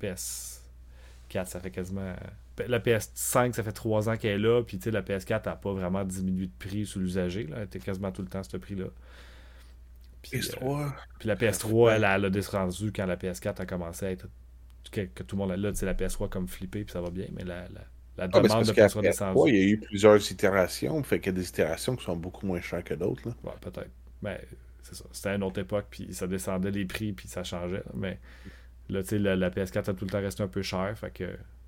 [0.00, 2.00] PS4, ça fait quasiment...
[2.00, 5.72] euh, La PS5, ça fait 3 ans qu'elle est là, puis la PS4 n'a pas
[5.72, 7.48] vraiment diminué de prix sous l'usager.
[7.54, 8.86] Elle était quasiment tout le temps ce prix-là.
[10.30, 14.06] Puis, euh, PS3, puis la PS3, elle, elle a descendu quand la PS4 a commencé
[14.06, 14.28] à être.
[14.92, 17.10] Que, que tout le monde a là, c'est la PS3 comme flippé, puis ça va
[17.10, 17.82] bien, mais la, la,
[18.16, 19.48] la Ah, ben, demande de qu'à PS3 PS3, descendue.
[19.48, 22.46] il y a eu plusieurs itérations, fait qu'il y a des itérations qui sont beaucoup
[22.46, 23.34] moins chères que d'autres, là.
[23.44, 23.90] Ouais, peut-être.
[24.22, 24.40] Mais
[24.82, 25.04] c'est ça.
[25.12, 27.78] C'était à une autre époque, puis ça descendait les prix, puis ça changeait.
[27.78, 27.92] là.
[27.94, 28.20] Mais
[28.88, 31.12] là, tu sais, la, la PS4 a tout le temps resté un peu cher, fait
[31.12, 31.24] que.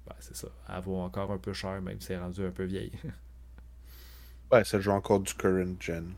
[0.06, 0.48] ben, c'est ça.
[0.74, 2.92] Elle vaut encore un peu cher, même si elle est rendue un peu vieille.
[4.52, 6.14] Ouais, ça joue encore du current gen.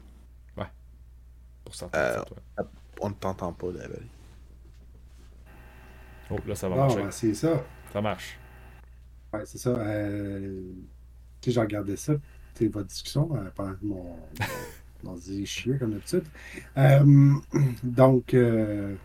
[1.71, 1.99] Pour certains.
[1.99, 2.25] Euh.
[3.01, 4.09] On ne t'entend pas, David.
[6.31, 7.03] Oh, là, ça va Bon, marcher.
[7.03, 7.65] ben, c'est ça.
[7.93, 8.41] Ça marche.
[9.33, 9.71] Ouais, c'est ça.
[9.71, 10.73] Euh,
[11.41, 12.15] tu sais, j'ai regardé ça,
[12.55, 14.69] tu sais, votre discussion euh, pendant que mon, mon,
[15.05, 16.25] mon dit chier comme d'habitude.
[16.77, 17.35] Euh,
[17.85, 18.97] donc, euh,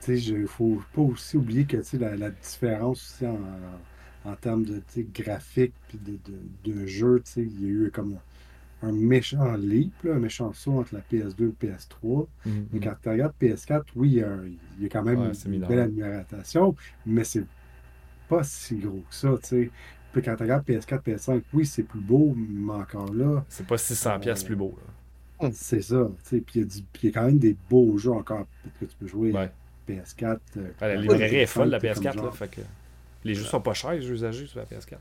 [0.00, 3.40] tu sais, il faut pas aussi oublier que, tu sais, la, la différence aussi en,
[4.24, 7.66] en termes de, tu sais, graphique puis de, de, de jeu, tu sais, il y
[7.66, 8.18] a eu comme
[8.86, 12.26] un méchant leap, là, un méchant saut entre la PS2 et la PS3.
[12.46, 12.84] Mhm, Mais mhm.
[12.84, 14.44] quand tu regardes PS4, oui, il y a, un-
[14.78, 16.74] il y a quand même Ouais, une belle amélioration,
[17.04, 17.44] mais c'est
[18.28, 19.70] pas si gros que ça, tu sais.
[20.12, 23.76] Puis quand tu regardes PS4, PS5, oui, c'est plus beau, mais encore là, C'est pas
[23.76, 24.76] 600$ pièces plus beau.
[25.52, 26.40] c'est ça, tu sais.
[26.40, 28.46] Puis il y, a y quand même des beaux jeux encore
[28.80, 29.50] que tu peux jouer Ouais.
[29.86, 30.40] PS4.
[30.56, 32.16] euh, Ouais, la PS5, librairie est folle, la t'es comme PS4.
[32.24, 32.60] Là, fait que
[33.24, 34.98] les jeux sont pas chers, les jeux usagés sur la PS4.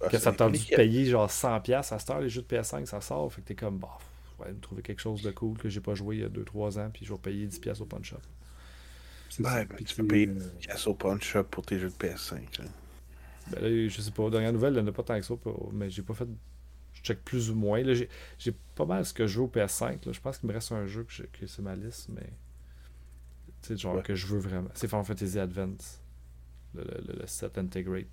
[0.00, 2.86] Ah, que ça t'a dû payer genre 100$ à cette heure, les jeux de PS5,
[2.86, 3.32] ça sort.
[3.32, 3.98] Fait que t'es comme, bah,
[4.38, 6.28] je vais me trouver quelque chose de cool que j'ai pas joué il y a
[6.28, 8.16] 2-3 ans, puis je vais payer 10$ au punch shop.
[9.30, 9.64] c'est Ouais, ça.
[9.64, 11.94] ben, Puis tu peux payer euh, une pièce au punch shop pour tes jeux de
[11.94, 12.34] PS5.
[12.60, 12.64] là.
[13.50, 15.34] Ben là, je sais pas, dernière nouvelle, il n'y en a pas tant que ça,
[15.72, 16.28] mais j'ai pas fait.
[16.92, 17.80] Je check plus ou moins.
[17.82, 20.04] Là, j'ai, j'ai pas mal ce que je joue au PS5.
[20.06, 20.12] Là.
[20.12, 22.28] Je pense qu'il me reste un jeu que, je- que c'est ma liste, mais.
[23.62, 24.02] Tu sais, genre Ouais.
[24.02, 24.68] que je veux vraiment.
[24.74, 26.00] C'est Final Fantasy Advance.
[26.74, 28.06] Le, le- le- le set Integrate.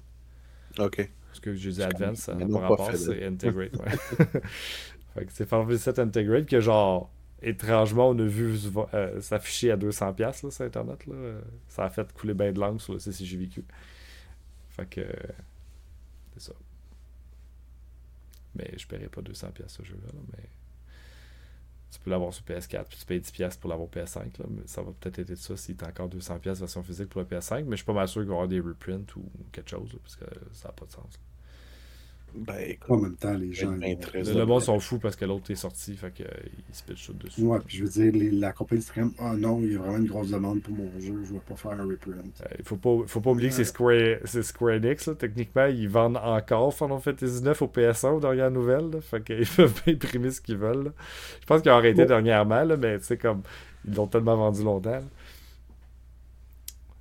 [0.80, 1.10] Ok.
[1.36, 3.74] Parce que j'ai dit Advance, ça n'a pas rapport, c'est Integrate.
[3.78, 3.92] Ouais.
[5.14, 7.12] fait que c'est Fantasy VII Integrate que, genre,
[7.42, 8.58] étrangement, on a vu
[8.94, 11.06] euh, s'afficher à 200$ là, sur Internet.
[11.08, 11.16] Là.
[11.68, 13.66] Ça a fait couler bien de langue sur le CCJVQ.
[14.70, 15.06] Fait que.
[16.34, 16.54] C'est ça.
[18.56, 20.08] Mais je paierai pas 200$ ce jeu-là.
[20.14, 20.44] là, mais.
[21.92, 24.40] Tu peux l'avoir sur PS4, puis tu payes 10$ pour l'avoir PS5.
[24.40, 27.22] Là, mais ça va peut-être être ça si tu as encore 200$ version physique pour
[27.22, 27.64] le PS5.
[27.64, 29.96] Mais je suis pas mal sûr qu'il va y avoir des reprints ou quelque chose,
[30.04, 31.20] parce que ça n'a pas de sens.
[32.34, 33.72] Ben, écoute, en même temps, les gens.
[33.72, 36.26] Le, monde sont fous parce que l'autre est sorti, fait qu'ils
[36.74, 37.42] se pitchent tout dessus.
[37.44, 39.98] Ouais, puis je veux dire, les- la compagnie comme, ah non, il y a vraiment
[39.98, 42.42] une grosse demande pour mon jeu, je vais pas faire un reprint.
[42.42, 45.08] Euh, Il faut pas, faut pas oublier que c'est Square, c'est Square Enix.
[45.08, 45.16] Là.
[45.16, 48.90] Techniquement, ils vendent encore Final Fantasy 9 au PS1 aux dernières nouvelles.
[48.90, 49.00] Là.
[49.00, 50.84] Fait qu'ils peuvent pas imprimer ce qu'ils veulent.
[50.86, 50.92] là.
[51.40, 53.44] Je pense qu'ils ont arrêté dernièrement, là, mais tu sais, comme
[53.88, 55.02] ils l'ont tellement vendu longtemps.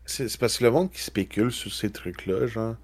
[0.06, 2.76] c'est parce que le monde qui spécule sur ces trucs-là, genre,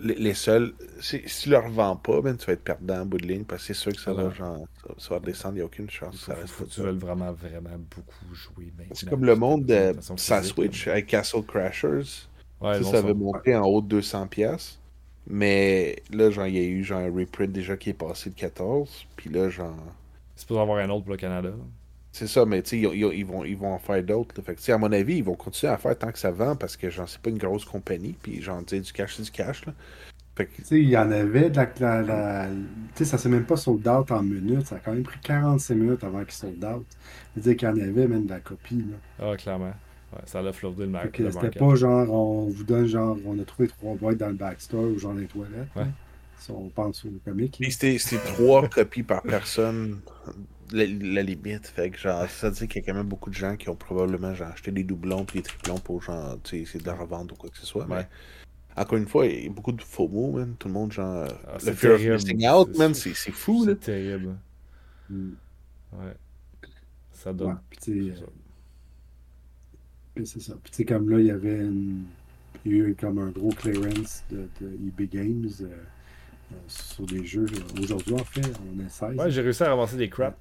[0.00, 3.06] les, les seuls, si si tu leur vends pas, ben, tu vas être perdant en
[3.06, 4.66] bout de ligne, parce que c'est sûr que ça va, genre,
[4.98, 6.16] ça, va descendre, il n'y a aucune chance.
[6.16, 8.72] que Ça reste faut tu veuilles vraiment, vraiment beaucoup jouer.
[8.92, 12.26] C'est comme le monde de sa Switch avec Castle Crashers.
[12.60, 14.78] Ouais, ça, ça avait monté en haut de 200 pièces.
[15.26, 18.34] Mais là, genre, il y a eu genre un reprint déjà qui est passé de
[18.34, 19.06] 14.
[19.16, 19.76] Puis là, genre,
[20.36, 21.50] C'est pour avoir un autre pour le Canada.
[21.50, 21.64] là.
[22.12, 24.40] C'est ça, mais tu sais, ils, ils- ils vont, ils vont en faire d'autres.
[24.42, 26.54] Fait que, sais, à mon avis, ils vont continuer à faire tant que ça vend
[26.56, 28.14] parce que, genre, c'est pas une grosse compagnie.
[28.22, 29.72] Puis, genre, tu sais, du cash, c'est du cash, là.
[30.34, 31.70] Fait que, Tu sais, il y en avait de la.
[31.80, 32.56] la- la- Tu
[32.96, 34.66] sais, ça s'est même pas sold out en minutes.
[34.66, 36.86] Ça a quand même pris 45 minutes avant qu'il sold out.
[37.34, 38.76] C'est-à-dire qu'il y en avait même de la copie.
[39.18, 39.30] Là.
[39.32, 39.72] Ah, clairement.
[40.12, 41.58] Ouais, ça a flirté le, mar le c'était market.
[41.58, 44.98] pas genre, on vous donne genre, on a trouvé trois boîtes dans le backstore ou
[44.98, 45.68] genre dans les toilettes.
[45.76, 45.86] Ouais.
[46.38, 47.52] Si on pense au comique.
[47.60, 47.64] là.
[47.64, 50.00] puis c'était c'était trois copies par personne,
[50.72, 51.66] la, la limite.
[51.66, 53.68] Fait que, genre, ça veut dire qu'il y a quand même beaucoup de gens qui
[53.68, 56.86] ont probablement, genre, acheté des doublons puis des triplons pour, genre, tu sais, essayer de
[56.86, 57.86] la revendre ou quoi que ce soit.
[57.86, 57.96] Ouais.
[57.96, 60.54] Mais, encore une fois, il y a beaucoup de faux mots, man.
[60.58, 62.14] Tout le monde, genre, Ah, le c'est fear of terrible.
[62.22, 63.72] missing out, C'est- man, c'est c'est fou, là.
[63.80, 64.36] C'est terrible.
[65.10, 65.30] Mm.
[65.92, 66.14] Ouais.
[67.12, 67.50] Ça donne.
[67.50, 67.54] euh,
[70.14, 70.54] puis c'est ça.
[70.62, 72.04] Puis tu sais, comme là, il y avait une-
[72.64, 75.64] il y a eu comme un gros clearance de, de eBay Games euh,
[76.52, 77.46] euh, sur des jeux.
[77.80, 78.42] Aujourd'hui, en fait,
[78.74, 79.16] on est 16.
[79.16, 80.36] Ouais, j'ai réussi à ramasser des crap.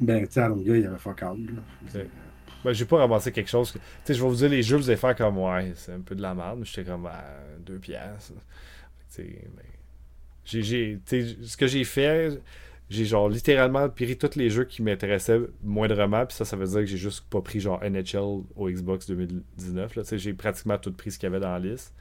[0.00, 2.06] Ben, tu sais, à il y avait fuck dire,
[2.64, 3.72] Ben, j'ai pas ramassé quelque chose.
[3.72, 6.00] Tu sais, je vais vous dire, les jeux, vous allez faire comme, ouais, c'est un
[6.00, 6.64] peu de la merde.
[6.64, 7.24] J'étais comme, à
[7.60, 8.32] deux piastres.
[9.14, 9.62] Tu sais, mais-
[10.44, 12.40] ce que j'ai fait,
[12.90, 16.26] j'ai genre littéralement pris tous les jeux qui m'intéressaient moindrement.
[16.26, 19.96] Puis ça, ça veut dire que j'ai juste pas pris genre NHL au Xbox 2019.
[19.96, 20.02] Là.
[20.02, 21.94] Tu sais, J'ai pratiquement tout pris ce qu'il y avait dans la liste.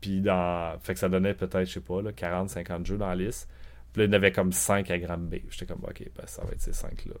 [0.00, 0.78] Puis dans.
[0.80, 3.48] Fait que ça donnait peut-être, je sais pas, là, 40, 50 jeux dans la liste.
[3.94, 5.36] Puis là, il y en avait comme 5 à Gramme B.
[5.48, 7.14] J'étais comme, ok, ben, ça va être ces 5-là.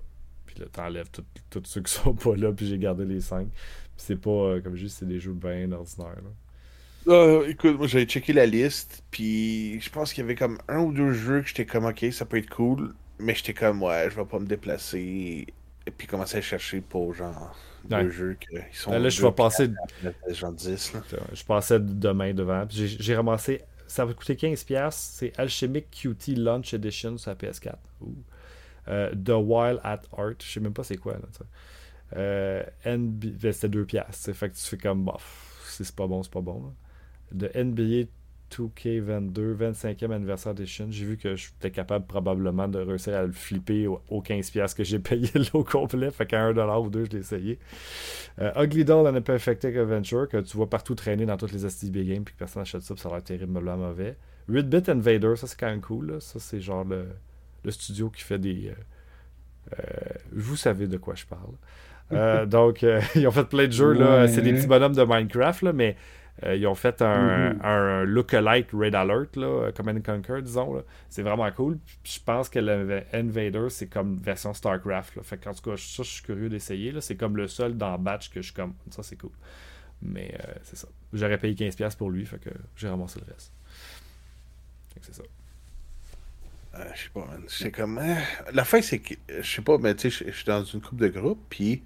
[0.44, 3.48] Puis là, t'enlèves tout- tous ceux qui sont pas là, puis j'ai gardé les 5.
[3.48, 3.56] Puis
[3.96, 6.16] c'est pas, euh, comme juste, c'est des jeux bien ordinaires.
[6.22, 6.30] Là.
[7.06, 10.80] Ah, écoute, moi j'avais checké la liste, puis je pense qu'il y avait comme un
[10.80, 14.08] ou deux jeux que j'étais comme ok, ça peut être cool, mais j'étais comme ouais,
[14.10, 15.46] je vais pas me déplacer,
[15.86, 17.56] et puis commencer à chercher pour genre
[17.90, 18.04] Ouais.
[18.04, 18.90] deux jeux qui sont.
[18.90, 19.68] Ben là, je vais passer,
[20.00, 21.00] piastres, genre 10 là.
[21.34, 22.64] je passais demain devant.
[22.70, 24.90] J'ai ramassé, ça va coûter 15$.
[24.90, 27.74] C'est Alchemic QT Launch Edition sur la PS4.
[28.00, 28.14] Ouh.
[28.88, 30.34] Euh, The Wild at Art.
[30.40, 31.16] Je sais même pas c'est quoi.
[32.16, 33.24] Euh, NB...
[33.40, 33.86] ben, C'était 2$.
[33.86, 34.34] tu sais.
[34.34, 36.62] Fait que tu fais comme, bof, c'est pas bon, c'est pas bon.
[36.62, 36.72] là.
[37.32, 38.08] De NBA
[38.56, 40.86] 2K22, 25e anniversaire edition.
[40.90, 44.84] J'ai vu que j'étais capable probablement de réussir à le flipper au, au 15$ que
[44.84, 46.10] j'ai payé l'eau complet.
[46.10, 47.58] Fait qu'à 1$ ou 2$, je l'ai essayé.
[48.40, 51.68] Euh, Ugly Doll and a Perfected Adventure, que tu vois partout traîner dans toutes les
[51.68, 54.16] STB games, puis que personne n'achète ça, puis ça a l'air terriblement mauvais.
[54.50, 56.12] 8-Bit Invader, ça c'est quand même cool.
[56.12, 56.20] là.
[56.20, 57.06] Ça c'est genre le,
[57.64, 58.68] le studio qui fait des.
[58.68, 58.74] euh,
[59.78, 59.82] euh,
[60.32, 61.54] vous savez de quoi je parle.
[62.12, 62.84] Euh, donc,
[63.14, 64.28] ils ont fait plein de jeux, là.
[64.28, 65.96] C'est des petits bonhommes de Minecraft, là, mais
[66.42, 67.60] euh, ils ont fait un, Mhm.
[67.62, 70.82] un look-alike Red Alert, là, Command and Conquer, disons.
[71.08, 71.78] C'est vraiment cool.
[72.02, 75.16] Puis je pense que l'Invader, c'est comme version StarCraft.
[75.16, 75.22] Là.
[75.22, 76.92] Fait qu'en tout cas, ça, je suis curieux d'essayer.
[77.00, 78.74] C'est comme le seul dans Batch que je suis comme.
[78.90, 79.30] Ça, c'est cool.
[80.02, 80.88] Mais euh, c'est ça.
[81.12, 83.52] J'aurais payé 15$ pour lui, fait que j'ai ramassé le reste.
[84.92, 85.22] Fait que c'est ça.
[86.76, 87.44] Euh, je sais pas, man.
[87.46, 87.98] C'est comme.
[87.98, 88.14] euh,
[88.52, 89.14] La fin, c'est que.
[89.28, 91.84] Je sais pas, mais tu sais, je je suis dans une coupe de groupe, puis.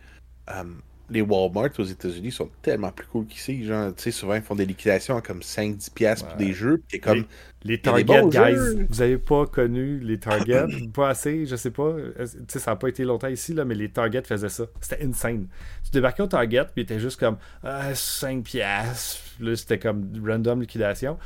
[0.50, 0.64] euh,
[1.10, 3.64] les Walmart aux États-Unis sont tellement plus cool qu'ici.
[3.64, 6.78] Genre, tu sais, souvent, ils font des liquidations à comme 5-10$ piastres pour des jeux,
[6.78, 7.26] puis t'es comme.
[7.64, 11.08] Les Il y a des Target, bons guys, vous avez pas connu les Target, pas
[11.08, 11.94] assez, je sais pas.
[12.18, 14.66] Tu sais, ça a pas été longtemps ici, là, mais les Target faisaient ça.
[14.80, 15.48] C'était insane.
[15.84, 19.22] Tu débarquais au Target, puis était juste comme ah, 5 piastres.
[19.40, 21.18] Là, c'était comme random liquidation.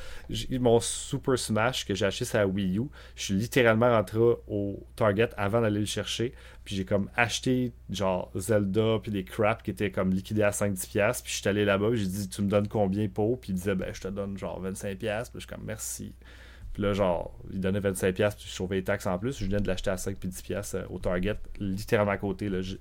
[0.50, 2.84] Mon Super Smash que j'ai acheté sur la Wii U,
[3.16, 6.34] je suis littéralement rentré au Target avant d'aller le chercher.
[6.64, 10.90] Puis j'ai comme acheté genre Zelda puis des crap qui étaient comme liquidés à 5-10$.
[10.90, 11.24] piastres.
[11.24, 13.74] Puis je suis allé là-bas, j'ai dit tu me donnes combien pour Puis il disait
[13.74, 14.96] ben je te donne genre 25$.
[14.96, 15.32] piastres.
[15.32, 16.14] Puis je suis comme merci.
[16.72, 19.38] Puis là, genre, il donnait 25$, piastres, puis je sauvais les taxes en plus.
[19.38, 22.48] Je venais de l'acheter à 5 puis 10$ piastres, euh, au Target, littéralement à côté.
[22.48, 22.76] Là, Je-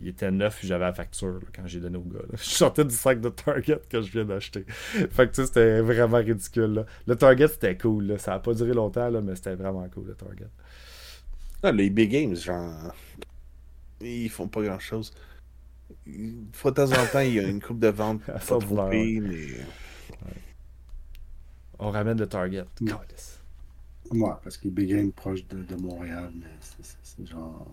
[0.00, 2.20] il était neuf, puis j'avais la facture là, quand j'ai donné au gars.
[2.20, 2.28] là.
[2.36, 4.64] Je sortais du sac de Target que je viens d'acheter.
[4.92, 6.72] fait que tu sais, c'était vraiment ridicule.
[6.74, 6.86] Là.
[7.06, 8.06] Le Target, c'était cool.
[8.06, 8.16] là.
[8.18, 10.46] Ça a pas duré longtemps, là, mais c'était vraiment cool, le Target.
[11.62, 12.94] Ah, les big games, genre.
[14.00, 15.12] Ils font pas grand chose.
[16.06, 18.58] Une fois de temps en temps, il y a une coupe de vente À pas
[18.58, 19.20] trop mais.
[21.82, 22.64] On ramène le Target.
[22.80, 22.92] Mm.
[24.12, 27.66] Ouais, parce qu'il Big Game proche de, de Montréal, mais c'est- genre.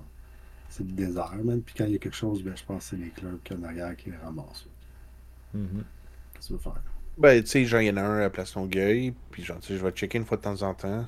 [0.70, 1.62] C'est le désert, man.
[1.62, 3.54] Puis quand il y a quelque chose, ben, je pense que c'est les clubs qui
[3.54, 4.68] en arrière qui les ramassent.
[5.54, 5.84] Mhm.
[6.34, 6.82] Qu'est-ce que tu veux faire?
[7.18, 9.68] Ben, tu sais, genre, il y en a un à Place Longueuil, puis genre, tu
[9.70, 11.06] sais, je vais checker une fois de temps en temps,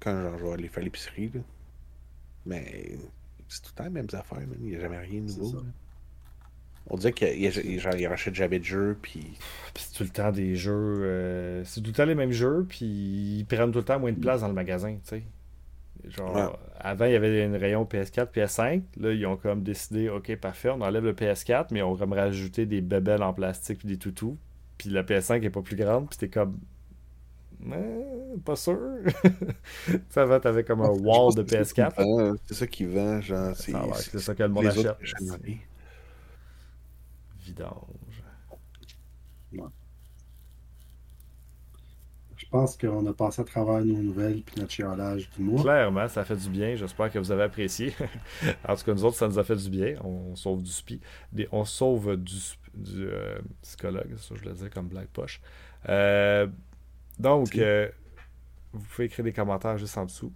[0.00, 1.40] quand genre, je vais aller faire l'épicerie, là.
[2.46, 2.98] Mais
[3.48, 4.56] c'est tout le temps les mêmes affaires, man.
[4.60, 5.62] Il n'y a jamais rien de C'est nouveau.
[6.90, 9.34] On dirait qu'ils rachètent jamais de jeux, puis.
[9.74, 11.00] c'est tout le temps des jeux.
[11.02, 14.12] Euh, c'est tout le temps les mêmes jeux, puis ils prennent tout le temps moins
[14.12, 15.22] de place dans le magasin, tu sais.
[16.08, 18.82] Genre, avant, il y avait une rayon PS4, PS5.
[18.98, 22.14] Là, ils ont comme décidé, OK, parfait, on enlève le PS4, mais on va me
[22.14, 24.38] rajouter des bébelles en plastique puis des toutous.
[24.78, 26.58] Puis la PS5 est pas plus grande, puis t'es comme.
[28.44, 28.78] pas sûr.
[30.08, 32.36] ça va, t'avais comme un wall de PS4.
[32.46, 33.54] C'est ça qui vend, genre.
[33.56, 34.96] C'est ça que le monde achète.
[37.48, 38.22] Vidange.
[42.36, 45.60] Je pense qu'on a passé à travers nos nouvelles puis notre chialage du mois.
[45.60, 46.76] Clairement, ça fait du bien.
[46.76, 47.92] J'espère que vous avez apprécié.
[48.68, 49.96] en tout cas, nous autres, ça nous a fait du bien.
[50.04, 51.00] On sauve du spi.
[51.50, 52.38] on sauve du,
[52.96, 55.40] euh, psychologue, ça je le disais comme Black Poche.
[55.88, 56.46] Euh,
[57.18, 57.90] donc, euh,
[58.72, 60.32] vous pouvez écrire des commentaires juste en dessous.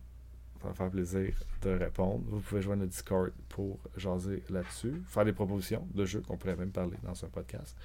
[0.63, 2.23] Ça va faire plaisir de répondre.
[2.29, 6.55] Vous pouvez joindre le Discord pour jaser là-dessus, faire des propositions de jeux qu'on pourrait
[6.55, 7.77] même parler dans un podcast.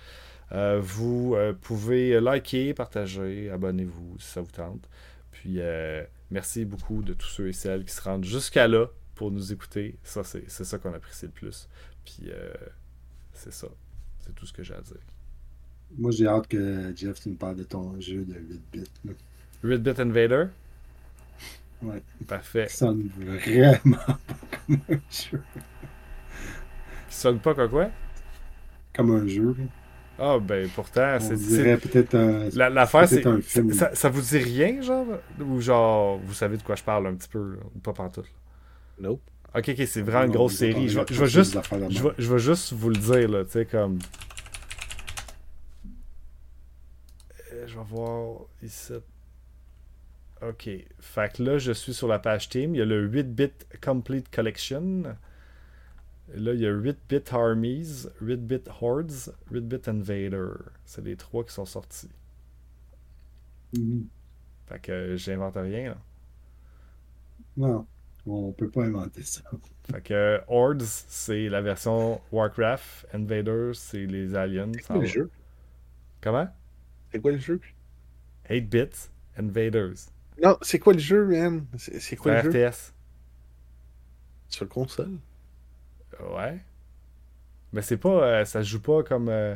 [0.52, 4.88] Euh, vous euh, pouvez liker, partager, abonnez-vous si ça vous tente.
[5.32, 9.32] Puis euh, merci beaucoup de tous ceux et celles qui se rendent jusqu'à là pour
[9.32, 9.98] nous écouter.
[10.04, 11.68] Ça, c'est ça qu'on apprécie le plus.
[12.06, 12.30] Puis
[13.34, 13.68] c'est ça.
[14.20, 14.98] C'est tout ce que j'ai à dire.
[15.98, 19.14] Moi, j'ai hâte que Jeff, tu me parles de ton jeu de 8 bits.
[19.64, 20.46] 8 bit Invader?
[21.82, 22.02] Ouais.
[22.28, 22.68] Parfait.
[22.70, 24.20] Ça sonne vraiment pas
[24.66, 25.42] comme un jeu.
[27.10, 27.90] Ça sonne pas comme quoi?
[28.96, 29.56] Comme un jeu.
[30.20, 31.36] Ah, ben pourtant, c'est.
[31.36, 32.50] dirait peut-être un.
[32.70, 33.24] L'affaire, c'est.
[33.74, 35.06] Ça, ça, vous dit rien, genre?
[35.40, 38.24] Ou genre, vous savez de quoi je parle un petit peu, ou pas partout
[39.00, 39.22] Nope.
[39.56, 40.90] Ok, ok, c'est vraiment une grosse série.
[40.90, 41.58] Je vais, juste,
[41.90, 44.00] je, je vais juste vous le dire, là, tu sais, comme.
[47.54, 48.94] Euh, je vais voir ici.
[50.42, 50.70] Ok.
[51.00, 52.76] Fait que là, je suis sur la page Team.
[52.76, 55.04] Il y a le 8-bit Complete Collection.
[56.34, 60.50] Là, il y a 8-bit Armies, 8-bit Hordes, 8-bit Invader.
[60.86, 62.10] C'est les trois qui sont sortis.
[63.74, 64.04] Mm-hmm.
[64.68, 65.98] Fait que j'invente rien, là.
[67.56, 67.88] Non,
[68.26, 69.42] on peut pas inventer ça.
[69.92, 73.08] Fait que Hordes, c'est la version Warcraft.
[73.14, 74.72] Invaders, c'est les aliens.
[74.74, 75.32] C'est quoi le jeu?
[76.22, 76.48] Comment?
[77.12, 77.62] C'est quoi le jeu?
[78.50, 80.12] 8 bits Invaders.
[80.42, 81.66] Non, c'est quoi le jeu, man?
[81.78, 82.56] C'est quoi le jeu?
[82.70, 82.94] RTS.
[84.50, 85.20] Sur console?
[86.20, 86.60] Ouais.
[87.74, 88.10] Mais c'est pas.
[88.24, 89.56] Euh, ça se joue pas comme euh,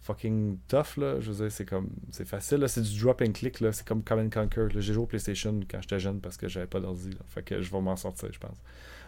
[0.00, 1.20] fucking tough, là.
[1.20, 1.90] Je veux dire, c'est comme.
[2.10, 2.68] C'est facile, là.
[2.68, 3.72] C'est du drop and click, là.
[3.72, 4.68] C'est comme Command Conquer.
[4.70, 7.20] J'ai joué au PlayStation quand j'étais jeune parce que j'avais pas d'ordi, là.
[7.26, 8.58] Fait que je vais m'en sortir, je pense.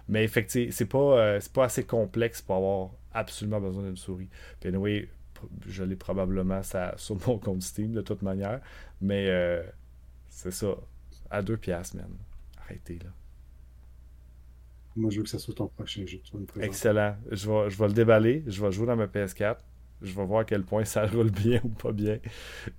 [0.09, 4.29] Mais effectivement, c'est pas, euh, c'est pas assez complexe pour avoir absolument besoin d'une souris.
[4.61, 5.09] Puis anyway,
[5.67, 8.61] je l'ai probablement ça, sur mon compte Steam de toute manière.
[9.01, 9.63] Mais
[10.29, 10.77] c'est ça.
[11.31, 12.11] À deux piastres, man.
[12.59, 13.11] Arrêtez, là.
[14.97, 16.21] Moi, je veux que ça soit ton prochain jeu.
[16.61, 17.17] Excellent.
[17.31, 18.43] Je vais, je vais le déballer.
[18.47, 19.57] Je vais jouer dans ma PS4.
[20.03, 22.19] Je vais voir à quel point ça roule bien ou pas bien.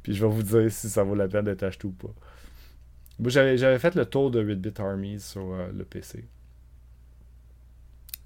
[0.04, 2.14] Puis je vais vous dire si ça vaut la peine d'être acheté ou pas.
[3.20, 6.26] Moi, j'avais fait le tour de 8-Bit Armies sur euh, le PC.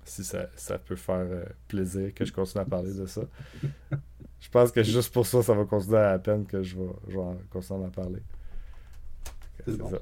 [0.06, 3.22] Si ça, ça peut faire euh, plaisir que je continue à parler de ça.
[4.40, 6.92] je pense que juste pour ça, ça va continuer à la peine que je vais,
[7.08, 8.22] je vais continuer à en parler.
[9.66, 10.00] Ça.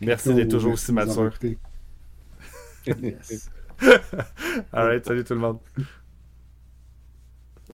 [0.00, 1.32] Merci d'être toujours aussi mature.
[2.86, 3.50] yes.
[4.72, 5.58] Alright, salut tout le monde.